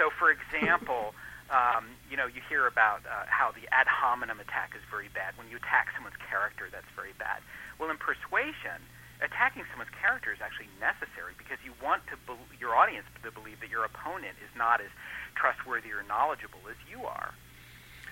So, 0.00 0.10
for 0.10 0.34
example, 0.36 1.14
um, 1.50 1.96
you 2.10 2.16
know, 2.16 2.26
you 2.26 2.40
hear 2.48 2.66
about 2.66 3.00
uh, 3.08 3.24
how 3.28 3.52
the 3.52 3.64
ad 3.72 3.88
hominem 3.88 4.40
attack 4.40 4.76
is 4.76 4.84
very 4.90 5.08
bad. 5.08 5.32
When 5.36 5.48
you 5.48 5.56
attack 5.56 5.88
someone's 5.96 6.20
character, 6.28 6.68
that's 6.70 6.88
very 6.94 7.16
bad. 7.16 7.40
Well, 7.80 7.88
in 7.88 7.96
persuasion, 7.96 8.84
attacking 9.24 9.64
someone's 9.72 9.94
character 9.96 10.32
is 10.32 10.40
actually 10.44 10.68
necessary 10.76 11.32
because 11.38 11.58
you 11.64 11.72
want 11.82 12.04
to 12.12 12.16
bel 12.26 12.38
your 12.60 12.76
audience 12.76 13.06
to 13.24 13.30
believe 13.32 13.60
that 13.60 13.70
your 13.70 13.84
opponent 13.84 14.36
is 14.44 14.52
not 14.56 14.80
as 14.80 14.92
trustworthy 15.34 15.90
or 15.90 16.04
knowledgeable 16.04 16.60
as 16.68 16.76
you 16.84 17.06
are. 17.06 17.32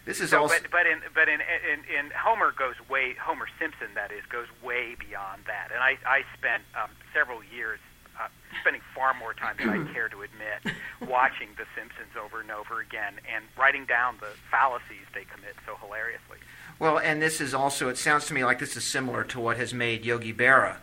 This 0.06 0.20
is 0.20 0.30
So, 0.30 0.46
also 0.46 0.54
but 0.62 0.70
but 0.70 0.86
in 0.86 1.02
but 1.12 1.28
in, 1.28 1.42
in 1.42 1.82
in 1.90 2.04
Homer 2.14 2.54
goes 2.54 2.78
way 2.88 3.14
Homer 3.18 3.48
Simpson 3.58 3.90
that 3.98 4.12
is 4.14 4.22
goes 4.30 4.46
way 4.62 4.94
beyond 4.94 5.42
that, 5.50 5.74
and 5.74 5.82
I 5.82 5.98
I 6.06 6.22
spent 6.38 6.62
um, 6.78 6.90
several 7.12 7.42
years 7.42 7.80
uh, 8.20 8.28
spending 8.60 8.82
far 8.94 9.14
more 9.14 9.34
time 9.34 9.56
than 9.58 9.68
I 9.68 9.92
care 9.92 10.08
to 10.08 10.22
admit 10.22 10.74
watching 11.08 11.48
The 11.56 11.64
Simpsons 11.76 12.16
over 12.22 12.40
and 12.40 12.50
over 12.50 12.80
again 12.80 13.14
and 13.34 13.44
writing 13.58 13.84
down 13.86 14.16
the 14.20 14.28
fallacies 14.50 15.06
they 15.14 15.24
commit 15.24 15.54
so 15.66 15.76
hilariously. 15.80 16.38
well, 16.78 16.98
and 16.98 17.20
this 17.22 17.40
is 17.40 17.54
also. 17.54 17.88
It 17.88 17.98
sounds 17.98 18.26
to 18.26 18.34
me 18.34 18.44
like 18.44 18.58
this 18.58 18.76
is 18.76 18.84
similar 18.84 19.24
to 19.24 19.40
what 19.40 19.56
has 19.56 19.72
made 19.74 20.04
Yogi 20.04 20.32
Berra. 20.32 20.76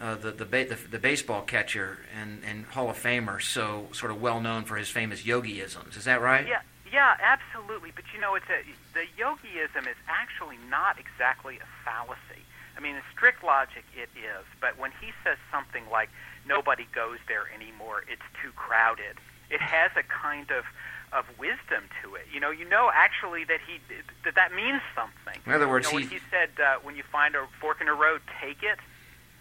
Uh, 0.00 0.14
the, 0.14 0.30
the, 0.30 0.44
ba- 0.44 0.64
the 0.68 0.78
the 0.90 0.98
baseball 1.00 1.42
catcher 1.42 1.98
and, 2.16 2.40
and 2.44 2.64
Hall 2.66 2.88
of 2.88 2.96
Famer, 2.96 3.42
so 3.42 3.88
sort 3.92 4.12
of 4.12 4.22
well 4.22 4.40
known 4.40 4.62
for 4.64 4.76
his 4.76 4.88
famous 4.88 5.24
yogiisms. 5.24 5.96
Is 5.96 6.04
that 6.04 6.20
right? 6.22 6.46
Yeah, 6.46 6.60
yeah, 6.92 7.16
absolutely. 7.20 7.90
But 7.92 8.04
you 8.14 8.20
know, 8.20 8.36
it's 8.36 8.46
a 8.48 8.62
the 8.94 9.06
yogiism 9.20 9.88
is 9.90 9.96
actually 10.06 10.56
not 10.70 10.98
exactly 11.00 11.56
a 11.58 11.66
fallacy. 11.84 12.44
I 12.78 12.80
mean, 12.80 12.94
in 12.94 13.02
strict 13.12 13.42
logic, 13.42 13.84
it 13.96 14.08
is. 14.14 14.46
But 14.60 14.78
when 14.78 14.92
he 15.00 15.10
says 15.24 15.36
something 15.50 15.82
like 15.90 16.08
"nobody 16.46 16.86
goes 16.94 17.18
there 17.26 17.50
anymore; 17.52 18.04
it's 18.08 18.22
too 18.40 18.52
crowded," 18.54 19.18
it 19.50 19.60
has 19.60 19.90
a 19.96 20.04
kind 20.04 20.50
of 20.50 20.64
of 21.12 21.24
wisdom 21.38 21.88
to 22.02 22.14
it. 22.14 22.26
You 22.32 22.38
know, 22.38 22.50
you 22.50 22.68
know 22.68 22.90
actually 22.94 23.42
that 23.44 23.58
he 23.66 23.80
that 24.24 24.34
that 24.36 24.54
means 24.54 24.80
something. 24.94 25.40
In 25.44 25.52
other 25.52 25.66
words, 25.68 25.86
you 25.86 25.92
know, 25.92 25.94
when 26.04 26.08
he- 26.08 26.18
he 26.18 26.22
said, 26.30 26.50
uh, 26.60 26.78
"When 26.82 26.94
you 26.96 27.02
find 27.02 27.34
a 27.34 27.46
fork 27.60 27.80
in 27.80 27.86
the 27.88 27.94
road, 27.94 28.22
take 28.40 28.62
it." 28.62 28.78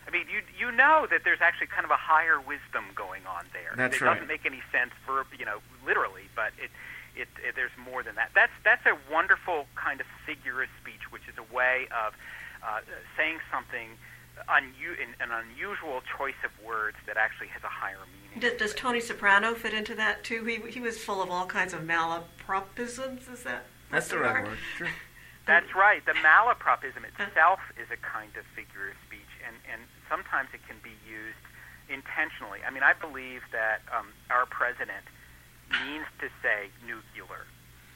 I 0.07 0.09
mean, 0.09 0.25
you 0.29 0.41
you 0.57 0.71
know 0.71 1.05
that 1.11 1.23
there's 1.23 1.41
actually 1.41 1.67
kind 1.67 1.85
of 1.85 1.91
a 1.91 1.97
higher 1.97 2.39
wisdom 2.39 2.85
going 2.95 3.27
on 3.27 3.45
there. 3.53 3.73
That's 3.75 3.97
it 3.97 4.01
right. 4.01 4.13
doesn't 4.15 4.27
make 4.27 4.45
any 4.47 4.63
sense 4.71 4.93
verb, 5.05 5.27
you 5.37 5.45
know, 5.45 5.61
literally, 5.85 6.29
but 6.33 6.53
it, 6.57 6.71
it, 7.15 7.27
it 7.43 7.55
there's 7.55 7.75
more 7.77 8.01
than 8.01 8.15
that. 8.15 8.31
That's 8.33 8.53
that's 8.63 8.85
a 8.87 8.97
wonderful 9.11 9.67
kind 9.75 9.99
of 10.01 10.07
figure 10.25 10.63
of 10.63 10.69
speech, 10.81 11.11
which 11.11 11.27
is 11.27 11.37
a 11.37 11.43
way 11.53 11.87
of 11.91 12.15
uh, 12.67 12.81
saying 13.15 13.39
something 13.51 13.97
unu- 14.49 14.99
in 14.99 15.15
an 15.21 15.31
unusual 15.31 16.01
choice 16.17 16.37
of 16.43 16.51
words 16.65 16.97
that 17.07 17.17
actually 17.17 17.47
has 17.47 17.63
a 17.63 17.71
higher 17.71 18.03
meaning. 18.11 18.39
Does, 18.39 18.59
does. 18.59 18.73
Tony 18.73 18.99
Soprano 18.99 19.53
fit 19.53 19.73
into 19.73 19.95
that 19.95 20.23
too? 20.23 20.43
He, 20.43 20.57
he 20.69 20.79
was 20.79 20.97
full 20.97 21.21
of 21.21 21.29
all 21.29 21.45
kinds 21.45 21.73
of 21.73 21.81
malapropisms. 21.81 23.31
Is 23.31 23.43
that 23.43 23.65
That's 23.91 24.09
the 24.09 24.19
right 24.19 24.43
word. 24.43 24.57
Sure. 24.77 24.87
That's 25.47 25.73
right. 25.73 26.05
The 26.05 26.13
malapropism 26.19 27.07
itself 27.07 27.59
is 27.79 27.87
a 27.87 27.95
kind 28.03 28.35
of 28.35 28.43
figure 28.51 28.91
of 28.91 28.97
speech, 29.07 29.31
and, 29.47 29.55
and 29.71 29.81
sometimes 30.09 30.49
it 30.53 30.59
can 30.67 30.75
be 30.83 30.91
used 31.07 31.39
intentionally. 31.87 32.59
I 32.67 32.69
mean, 32.69 32.83
I 32.83 32.91
believe 32.91 33.41
that 33.55 33.79
um, 33.95 34.11
our 34.29 34.45
president 34.45 35.07
means 35.71 36.05
to 36.19 36.27
say 36.43 36.67
nuclear. 36.83 37.47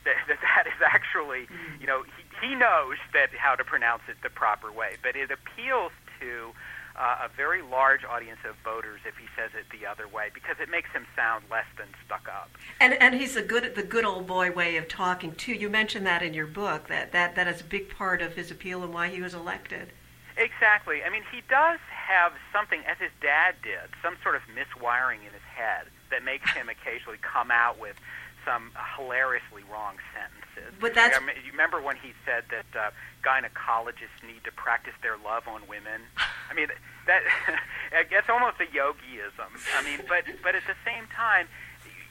That, 0.06 0.16
that 0.28 0.40
that 0.42 0.68
is 0.68 0.82
actually, 0.84 1.48
you 1.80 1.88
know, 1.88 2.04
he, 2.04 2.48
he 2.48 2.56
knows 2.56 2.98
that 3.14 3.30
how 3.38 3.56
to 3.56 3.64
pronounce 3.64 4.04
it 4.08 4.18
the 4.24 4.30
proper 4.30 4.72
way, 4.72 4.96
but 5.04 5.16
it 5.16 5.30
appeals 5.32 5.92
to 6.20 6.54
uh, 6.96 7.26
a 7.26 7.30
very 7.36 7.62
large 7.62 8.04
audience 8.04 8.40
of 8.48 8.56
voters 8.64 9.00
if 9.06 9.16
he 9.18 9.26
says 9.36 9.52
it 9.58 9.66
the 9.78 9.86
other 9.86 10.08
way 10.08 10.30
because 10.34 10.58
it 10.60 10.70
makes 10.70 10.90
him 10.92 11.06
sound 11.16 11.46
less 11.50 11.66
than 11.78 11.88
stuck 12.06 12.28
up. 12.28 12.50
And 12.80 12.94
and 12.96 13.16
he's 13.16 13.36
a 13.36 13.42
good 13.42 13.76
the 13.76 13.84
good 13.84 14.06
old 14.06 14.28
boy 14.28 14.52
way 14.52 14.78
of 14.78 14.88
talking 14.88 15.34
too. 15.34 15.54
You 15.54 15.70
mentioned 15.70 16.06
that 16.06 16.22
in 16.22 16.34
your 16.34 16.48
book 16.48 16.88
that 16.88 17.12
that 17.12 17.36
that 17.36 17.48
is 17.48 17.62
a 17.62 17.66
big 17.66 17.96
part 17.96 18.22
of 18.22 18.36
his 18.36 18.52
appeal 18.52 18.84
and 18.84 18.94
why 18.94 19.10
he 19.10 19.22
was 19.22 19.34
elected. 19.34 19.94
Exactly. 20.38 21.04
I 21.04 21.10
mean, 21.10 21.24
he 21.32 21.42
does 21.50 21.80
have 21.90 22.34
something, 22.54 22.82
as 22.88 22.98
his 22.98 23.12
dad 23.22 23.56
did, 23.62 23.94
some 24.02 24.16
sort 24.24 24.36
of 24.36 24.42
miswiring 24.56 25.20
in 25.28 25.34
his 25.34 25.44
head 25.54 25.88
that 26.10 26.24
makes 26.24 26.52
him 26.52 26.70
occasionally 26.70 27.20
come 27.22 27.52
out 27.52 27.80
with 27.80 27.96
some 28.46 28.72
hilariously 28.98 29.64
wrong 29.72 29.96
sentences. 30.14 30.74
But 30.80 30.94
that's- 30.94 31.20
I 31.20 31.26
mean, 31.26 31.36
you 31.46 31.52
remember 31.52 31.82
when 31.82 31.96
he 31.98 32.14
said 32.26 32.46
that 32.50 32.66
uh, 32.78 32.92
gynecologists 33.24 34.22
need 34.26 34.44
to 34.44 34.52
practice 34.52 34.94
their 35.02 35.18
love 35.18 35.48
on 35.48 35.68
women? 35.68 36.02
I 36.50 36.54
mean, 36.54 36.68
that 37.08 37.22
that's 38.12 38.30
almost 38.30 38.58
a 38.60 38.66
yogiism. 38.66 39.50
I 39.78 39.84
mean, 39.84 40.02
but 40.08 40.26
but 40.44 40.56
at 40.56 40.64
the 40.68 40.76
same 40.86 41.08
time, 41.16 41.48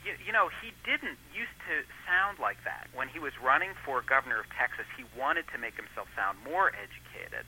you, 0.04 0.12
you 0.25 0.32
know, 0.32 0.49
he 0.62 0.72
didn't 0.84 1.18
used 1.34 1.54
to 1.68 1.84
sound 2.08 2.38
like 2.38 2.62
that. 2.64 2.88
When 2.94 3.08
he 3.08 3.18
was 3.18 3.32
running 3.42 3.70
for 3.84 4.02
governor 4.02 4.40
of 4.40 4.46
Texas, 4.56 4.87
he 4.96 5.04
wanted 5.18 5.44
to 5.52 5.58
make 5.58 5.76
himself 5.76 6.08
sound 6.16 6.38
more 6.44 6.72
educated. 6.72 7.46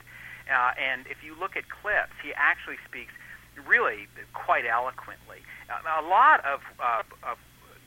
Uh, 0.51 0.71
and 0.77 1.07
if 1.07 1.23
you 1.23 1.35
look 1.39 1.55
at 1.55 1.69
clips, 1.69 2.13
he 2.21 2.33
actually 2.35 2.77
speaks 2.87 3.13
really 3.65 4.07
quite 4.33 4.65
eloquently. 4.65 5.39
Uh, 5.69 6.01
a 6.03 6.05
lot 6.07 6.43
of, 6.45 6.61
uh, 6.79 7.01
of 7.23 7.37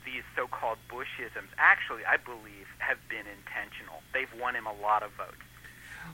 these 0.07 0.23
so-called 0.35 0.77
Bushisms 0.89 1.49
actually, 1.57 2.05
I 2.05 2.17
believe, 2.17 2.67
have 2.79 2.97
been 3.09 3.25
intentional. 3.27 4.01
They've 4.13 4.29
won 4.39 4.55
him 4.55 4.65
a 4.65 4.73
lot 4.81 5.03
of 5.03 5.11
votes. 5.11 5.35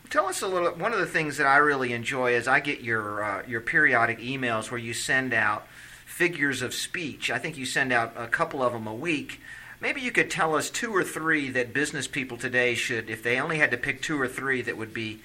Tell 0.09 0.25
us 0.25 0.41
a 0.41 0.47
little. 0.47 0.71
One 0.71 0.93
of 0.93 1.00
the 1.00 1.05
things 1.05 1.38
that 1.38 1.45
I 1.45 1.57
really 1.57 1.93
enjoy 1.93 2.33
is 2.33 2.47
I 2.47 2.59
get 2.59 2.81
your 2.81 3.23
uh, 3.23 3.43
your 3.47 3.62
periodic 3.62 4.19
emails 4.19 4.71
where 4.71 4.79
you 4.79 4.93
send 4.93 5.33
out 5.33 5.67
figures 6.05 6.62
of 6.62 6.73
speech. 6.73 7.29
I 7.29 7.38
think 7.38 7.57
you 7.57 7.65
send 7.65 7.93
out 7.93 8.13
a 8.17 8.27
couple 8.27 8.63
of 8.63 8.73
them 8.73 8.88
a 8.88 8.93
week. 8.93 9.39
Maybe 9.79 10.01
you 10.01 10.12
could 10.12 10.31
tell 10.31 10.55
us 10.55 10.69
two 10.69 10.95
or 10.95 11.03
three 11.03 11.50
that 11.51 11.73
business 11.73 12.07
people 12.07 12.38
today 12.38 12.73
should, 12.73 13.09
if 13.09 13.21
they 13.21 13.39
only 13.39 13.57
had 13.57 13.71
to 13.71 13.77
pick 13.77 14.01
two 14.01 14.19
or 14.19 14.27
three, 14.27 14.62
that 14.62 14.77
would 14.77 14.93
be 14.93 15.19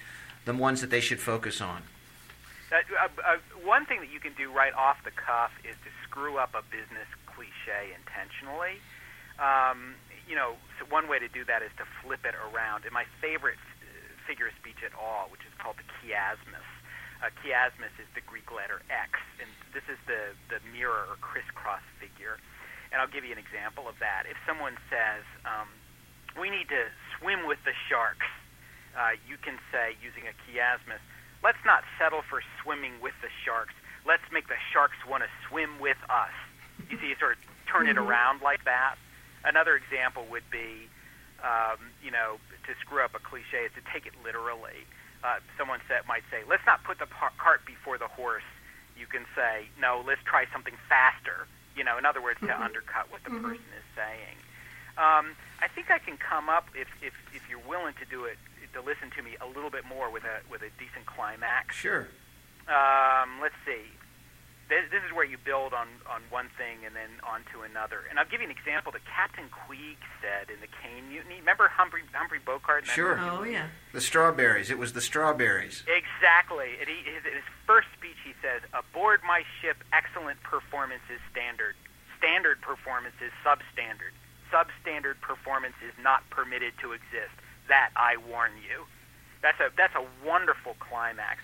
the 0.45 0.55
ones 0.55 0.81
that 0.81 0.91
they 0.91 1.01
should 1.01 1.21
focus 1.21 1.61
on. 1.61 1.83
Uh, 2.73 2.77
uh, 3.01 3.09
uh, 3.25 3.37
one 3.65 3.87
thing 3.87 4.01
that 4.01 4.11
you 4.11 4.21
can 4.21 4.33
do 4.37 4.51
right 4.53 4.75
off 4.75 5.03
the 5.05 5.11
cuff 5.11 5.53
is 5.63 5.77
to 5.85 5.91
screw 6.05 6.39
up 6.39 6.55
a 6.55 6.63
business 6.75 7.07
cliche 7.39 7.95
intentionally. 7.95 8.83
Um, 9.39 9.95
you 10.27 10.35
know, 10.35 10.59
so 10.77 10.91
one 10.91 11.07
way 11.07 11.23
to 11.23 11.31
do 11.31 11.47
that 11.47 11.63
is 11.63 11.71
to 11.79 11.87
flip 12.03 12.27
it 12.27 12.35
around. 12.35 12.83
And 12.83 12.91
my 12.91 13.07
favorite 13.23 13.63
uh, 13.79 13.87
figure 14.27 14.51
of 14.51 14.55
speech 14.59 14.83
at 14.83 14.91
all, 14.99 15.31
which 15.31 15.47
is 15.47 15.55
called 15.63 15.79
the 15.79 15.87
chiasmus, 16.03 16.67
Uh, 17.19 17.35
chiasmus 17.43 17.91
is 17.99 18.07
the 18.15 18.23
Greek 18.31 18.47
letter 18.55 18.79
X, 18.91 19.19
and 19.43 19.51
this 19.75 19.83
is 19.91 19.99
the, 20.07 20.39
the 20.55 20.63
mirror 20.71 21.03
or 21.11 21.19
crisscross 21.19 21.83
figure. 21.99 22.39
And 22.95 23.03
I'll 23.03 23.11
give 23.11 23.27
you 23.27 23.35
an 23.35 23.43
example 23.43 23.91
of 23.91 23.99
that. 23.99 24.23
If 24.31 24.39
someone 24.47 24.79
says, 24.87 25.27
um, 25.43 25.67
we 26.39 26.47
need 26.47 26.71
to 26.71 26.87
swim 27.19 27.43
with 27.51 27.59
the 27.67 27.75
sharks, 27.91 28.31
uh, 28.95 29.19
you 29.27 29.35
can 29.35 29.59
say, 29.75 29.99
using 29.99 30.31
a 30.31 30.35
chiasmus, 30.47 31.03
let's 31.43 31.59
not 31.67 31.83
settle 31.99 32.23
for 32.31 32.39
swimming 32.63 33.03
with 33.03 33.19
the 33.19 33.35
sharks. 33.43 33.75
Let's 34.07 34.25
make 34.31 34.47
the 34.47 34.61
sharks 34.71 35.03
want 35.03 35.27
to 35.27 35.31
swim 35.51 35.83
with 35.83 35.99
us. 36.07 36.35
You 36.91 36.99
see, 36.99 37.09
you 37.09 37.17
sort 37.19 37.33
of 37.37 37.39
turn 37.67 37.87
it 37.87 37.97
Mhm. 37.97 38.07
around 38.07 38.41
like 38.43 38.63
that. 38.65 38.97
Another 39.45 39.77
example 39.77 40.25
would 40.27 40.49
be, 40.51 40.89
um, 41.43 41.93
you 42.03 42.11
know, 42.11 42.39
to 42.65 42.75
screw 42.81 43.03
up 43.03 43.15
a 43.15 43.19
cliche 43.19 43.65
is 43.65 43.73
to 43.75 43.81
take 43.93 44.07
it 44.07 44.15
literally. 44.23 44.87
Uh, 45.25 45.41
someone 45.57 45.81
said, 45.89 46.07
might 46.07 46.25
say, 46.31 46.45
let's 46.45 46.65
not 46.67 46.83
put 46.85 46.99
the 46.99 47.07
par- 47.07 47.33
cart 47.39 47.65
before 47.67 47.99
the 47.99 48.07
horse. 48.09 48.45
You 48.97 49.07
can 49.07 49.27
say, 49.35 49.69
no, 49.79 50.01
let's 50.07 50.23
try 50.25 50.47
something 50.53 50.77
faster. 50.89 51.47
You 51.77 51.85
know, 51.85 51.99
in 51.99 52.07
other 52.07 52.21
words, 52.21 52.41
to 52.41 52.47
Mhm. 52.49 52.61
undercut 52.61 53.11
what 53.11 53.23
the 53.25 53.31
Mhm. 53.31 53.43
person 53.43 53.73
is 53.77 53.85
saying. 53.95 54.39
Um, 54.97 55.37
I 55.61 55.69
think 55.69 55.91
I 55.91 55.99
can 56.01 56.19
come 56.19 56.49
up 56.49 56.69
if, 56.75 56.89
if 57.03 57.15
if 57.33 57.49
you're 57.49 57.61
willing 57.61 57.95
to 57.95 58.05
do 58.07 58.25
it 58.25 58.37
to 58.73 58.81
listen 58.81 59.11
to 59.13 59.23
me 59.23 59.37
a 59.41 59.47
little 59.47 59.71
bit 59.71 59.85
more 59.85 60.11
with 60.11 60.25
a 60.25 60.41
with 60.49 60.63
a 60.63 60.71
decent 60.71 61.07
climax. 61.07 61.77
Sure. 61.77 62.09
Um, 62.67 63.41
let's 63.41 63.55
see. 63.65 63.93
This, 64.69 64.85
this 64.93 65.01
is 65.01 65.17
where 65.17 65.25
you 65.25 65.39
build 65.41 65.73
on, 65.73 65.89
on 66.05 66.21
one 66.29 66.53
thing 66.61 66.85
and 66.85 66.95
then 66.95 67.09
onto 67.25 67.65
another. 67.65 68.05
And 68.11 68.19
I'll 68.19 68.29
give 68.29 68.45
you 68.45 68.47
an 68.47 68.53
example 68.53 68.93
that 68.93 69.01
Captain 69.09 69.49
Queeg 69.49 69.97
said 70.21 70.53
in 70.53 70.61
the 70.61 70.69
Caine 70.69 71.09
Mutiny. 71.09 71.41
Remember 71.41 71.69
Humphrey 71.69 72.03
Humphrey 72.13 72.41
Bogart? 72.45 72.85
Sure. 72.85 73.19
Oh, 73.19 73.45
yeah. 73.45 73.69
The 73.97 74.03
strawberries. 74.03 74.69
It 74.71 74.77
was 74.77 74.93
the 74.93 75.01
strawberries. 75.01 75.85
Exactly. 75.89 76.77
And 76.81 76.89
he, 76.89 77.01
his, 77.01 77.25
his 77.25 77.49
first 77.65 77.89
speech, 77.97 78.21
he 78.21 78.37
says, 78.45 78.61
"Aboard 78.77 79.21
my 79.27 79.43
ship, 79.63 79.79
excellent 79.93 80.43
performance 80.43 81.03
is 81.09 81.21
standard. 81.33 81.75
Standard 82.19 82.61
performance 82.61 83.17
is 83.25 83.33
substandard. 83.41 84.13
Substandard 84.53 85.21
performance 85.23 85.77
is 85.81 85.97
not 86.03 86.29
permitted 86.29 86.75
to 86.83 86.93
exist. 86.93 87.33
That 87.69 87.89
I 87.97 88.19
warn 88.19 88.53
you." 88.69 88.85
That's 89.41 89.61
a 89.61 89.71
that's 89.77 89.95
a 89.95 90.05
wonderful 90.27 90.77
climax. 90.81 91.41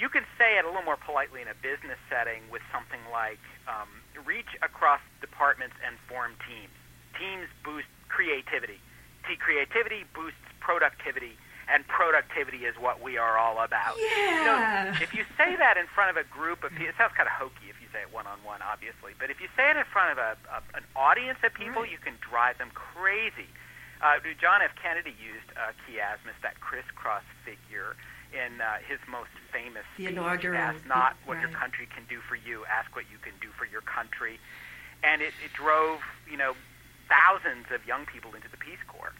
You 0.00 0.08
can 0.08 0.24
say 0.40 0.56
it 0.56 0.64
a 0.64 0.68
little 0.68 0.82
more 0.88 0.96
politely 0.96 1.42
in 1.44 1.48
a 1.48 1.54
business 1.60 1.98
setting 2.08 2.40
with 2.50 2.62
something 2.72 3.00
like, 3.12 3.38
um, 3.68 3.88
"Reach 4.24 4.48
across 4.62 5.00
departments 5.20 5.76
and 5.84 5.98
form 6.08 6.32
teams. 6.48 6.72
Teams 7.20 7.48
boost 7.62 7.86
creativity. 8.08 8.80
T- 9.28 9.36
creativity 9.36 10.04
boosts 10.16 10.40
productivity." 10.60 11.36
And 11.68 11.86
productivity 11.86 12.64
is 12.66 12.74
what 12.78 13.00
we 13.00 13.16
are 13.16 13.38
all 13.38 13.60
about. 13.62 13.94
Yeah. 14.00 14.90
if 15.00 15.14
you 15.14 15.22
say 15.38 15.54
that 15.54 15.76
in 15.76 15.86
front 15.86 16.10
of 16.10 16.16
a 16.16 16.24
group 16.26 16.64
of 16.64 16.72
people, 16.72 16.88
it 16.88 16.96
sounds 16.98 17.12
kind 17.14 17.28
of 17.28 17.34
hokey 17.38 17.70
if 17.70 17.78
you 17.80 17.86
say 17.92 18.00
it 18.02 18.10
one 18.12 18.26
on 18.26 18.42
one, 18.42 18.58
obviously. 18.60 19.14
But 19.20 19.30
if 19.30 19.40
you 19.40 19.46
say 19.56 19.70
it 19.70 19.76
in 19.76 19.84
front 19.84 20.10
of 20.10 20.18
a, 20.18 20.34
a 20.50 20.58
an 20.74 20.82
audience 20.96 21.38
of 21.44 21.54
people, 21.54 21.82
Right. 21.82 21.90
you 21.92 21.98
can 21.98 22.18
drive 22.18 22.58
them 22.58 22.72
crazy. 22.74 23.46
Uh, 24.02 24.18
John 24.40 24.62
F. 24.62 24.74
Kennedy 24.82 25.14
used 25.22 25.46
uh, 25.56 25.70
chiasmus, 25.86 26.34
that 26.42 26.58
crisscross 26.58 27.22
figure, 27.44 27.94
in 28.32 28.60
uh, 28.60 28.78
his 28.86 28.98
most 29.10 29.30
famous 29.52 29.84
The 29.96 30.04
speech. 30.04 30.16
inaugural, 30.16 30.56
Ask 30.56 30.86
not 30.86 31.16
what 31.26 31.40
your 31.40 31.50
country 31.50 31.86
can 31.94 32.04
do 32.08 32.20
for 32.28 32.36
you. 32.36 32.64
Ask 32.66 32.94
what 32.94 33.04
you 33.10 33.18
can 33.18 33.32
do 33.40 33.48
for 33.58 33.66
your 33.66 33.80
country. 33.82 34.38
And 35.02 35.22
it, 35.22 35.32
it 35.44 35.52
drove, 35.54 36.00
you 36.30 36.36
know, 36.36 36.54
thousands 37.08 37.66
of 37.74 37.86
young 37.86 38.06
people 38.06 38.34
into 38.34 38.48
the 38.48 38.56
Peace 38.56 38.78
Corps. 38.86 39.12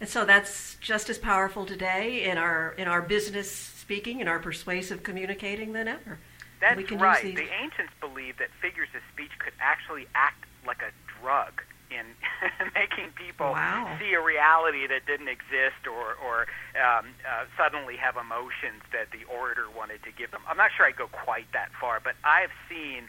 And 0.00 0.08
so 0.08 0.24
that's 0.24 0.76
just 0.80 1.08
as 1.08 1.18
powerful 1.18 1.64
today 1.64 2.24
in 2.24 2.36
our 2.36 2.74
in 2.76 2.88
our 2.88 3.00
business 3.02 3.50
speaking, 3.50 4.20
in 4.20 4.28
our 4.28 4.38
persuasive 4.40 5.02
communicating 5.02 5.72
than 5.72 5.86
ever. 5.86 6.18
That's 6.60 6.76
We 6.76 6.84
can 6.84 6.94
use 6.98 7.02
right. 7.02 7.36
The 7.36 7.52
ancients 7.52 7.92
believed 8.00 8.38
that 8.38 8.48
figures 8.60 8.88
of 8.94 9.02
speech 9.12 9.30
could 9.38 9.52
actually 9.60 10.06
act 10.14 10.44
like 10.66 10.82
a 10.82 10.90
drug 11.20 11.62
in 11.94 12.06
making 12.74 13.12
people 13.14 13.52
Wow. 13.52 13.96
see 14.00 14.12
a 14.14 14.20
reality 14.22 14.86
that 14.86 15.06
didn't 15.06 15.28
exist 15.28 15.86
or, 15.86 16.14
or 16.24 16.46
um, 16.80 17.06
uh, 17.28 17.44
suddenly 17.56 17.96
have 17.96 18.16
emotions 18.16 18.82
that 18.92 19.10
the 19.12 19.24
orator 19.28 19.66
wanted 19.76 20.02
to 20.04 20.12
give 20.12 20.30
them. 20.30 20.40
I'm 20.48 20.56
not 20.56 20.70
sure 20.76 20.86
I 20.86 20.92
go 20.92 21.06
quite 21.08 21.52
that 21.52 21.70
far, 21.80 22.00
but 22.02 22.14
I've 22.24 22.52
seen. 22.68 23.04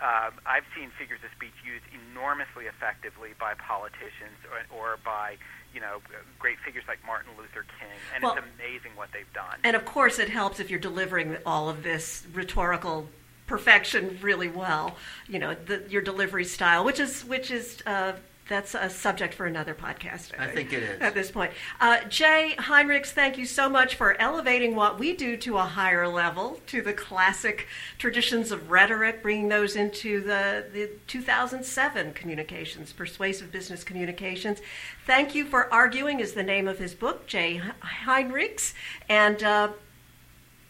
Uh, 0.00 0.32
I've 0.46 0.64
seen 0.74 0.90
figures 0.98 1.20
of 1.22 1.30
speech 1.30 1.54
used 1.64 1.84
enormously 2.10 2.64
effectively 2.66 3.30
by 3.38 3.54
politicians 3.54 4.34
or, 4.50 4.58
or 4.76 4.98
by, 5.04 5.36
you 5.72 5.80
know, 5.80 6.02
great 6.40 6.58
figures 6.64 6.82
like 6.88 6.98
Martin 7.06 7.30
Luther 7.38 7.64
King, 7.78 7.88
and 8.12 8.24
Well- 8.24 8.34
it's 8.34 8.42
amazing 8.58 8.96
what 8.96 9.10
they've 9.12 9.32
done. 9.32 9.60
And 9.62 9.76
of 9.76 9.84
course, 9.84 10.18
it 10.18 10.28
helps 10.28 10.58
if 10.58 10.70
you're 10.70 10.80
delivering 10.80 11.36
all 11.46 11.68
of 11.68 11.84
this 11.84 12.26
rhetorical 12.34 13.06
perfection 13.52 14.18
really 14.22 14.48
well. 14.48 14.96
You 15.28 15.38
know, 15.38 15.54
the, 15.54 15.84
your 15.90 16.00
delivery 16.00 16.46
style, 16.46 16.86
which 16.86 16.98
is 16.98 17.22
which 17.22 17.50
is 17.50 17.82
uh, 17.84 18.14
that's 18.48 18.74
a 18.74 18.88
subject 18.88 19.34
for 19.34 19.44
another 19.44 19.74
podcast. 19.74 20.30
I 20.38 20.46
think 20.46 20.72
it 20.72 20.82
is. 20.82 21.00
at 21.02 21.12
this 21.12 21.30
point. 21.30 21.52
Uh, 21.78 21.98
Jay 22.08 22.54
Heinrichs, 22.58 23.08
thank 23.08 23.36
you 23.36 23.44
so 23.44 23.68
much 23.68 23.94
for 23.94 24.18
elevating 24.18 24.74
what 24.74 24.98
we 24.98 25.14
do 25.14 25.36
to 25.36 25.58
a 25.58 25.64
higher 25.64 26.08
level, 26.08 26.60
to 26.68 26.80
the 26.80 26.94
classic 26.94 27.66
traditions 27.98 28.50
of 28.52 28.70
rhetoric, 28.70 29.22
bringing 29.22 29.48
those 29.48 29.76
into 29.76 30.22
the, 30.22 30.64
the 30.72 30.88
2007 31.08 32.14
communications, 32.14 32.94
persuasive 32.94 33.52
business 33.52 33.84
communications. 33.84 34.62
Thank 35.06 35.34
you 35.34 35.44
for 35.44 35.70
arguing 35.70 36.20
is 36.20 36.32
the 36.32 36.42
name 36.42 36.66
of 36.66 36.78
his 36.78 36.94
book, 36.94 37.26
Jay 37.26 37.60
Heinrichs, 38.06 38.72
and 39.10 39.42
uh, 39.42 39.68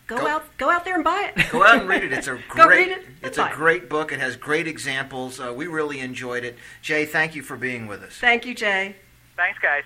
go, 0.06 0.18
Go- 0.18 0.26
out 0.26 0.56
go 0.58 0.70
out 0.70 0.84
there 0.84 0.94
and 0.94 1.04
buy 1.04 1.32
it. 1.36 1.50
Go 1.50 1.62
out 1.64 1.80
and 1.80 1.88
read 1.88 2.04
it. 2.04 2.12
It's 2.12 2.26
a 2.28 2.34
Go 2.54 2.64
great. 2.66 2.88
read 2.88 2.98
it. 2.98 3.06
It's 3.22 3.38
a 3.38 3.50
great 3.52 3.88
book. 3.88 4.12
It 4.12 4.20
has 4.20 4.36
great 4.36 4.66
examples. 4.66 5.40
Uh, 5.40 5.52
we 5.54 5.66
really 5.66 6.00
enjoyed 6.00 6.44
it. 6.44 6.56
Jay, 6.82 7.04
thank 7.06 7.34
you 7.34 7.42
for 7.42 7.56
being 7.56 7.86
with 7.86 8.02
us. 8.02 8.14
Thank 8.20 8.44
you, 8.46 8.54
Jay. 8.54 8.96
Thanks, 9.36 9.58
guys. 9.58 9.82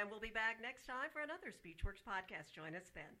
And 0.00 0.08
we'll 0.08 0.18
be 0.18 0.32
back 0.32 0.56
next 0.62 0.86
time 0.86 1.12
for 1.12 1.20
another 1.20 1.52
Speechworks 1.52 2.00
podcast. 2.00 2.56
Join 2.56 2.74
us 2.74 2.88
then. 2.94 3.12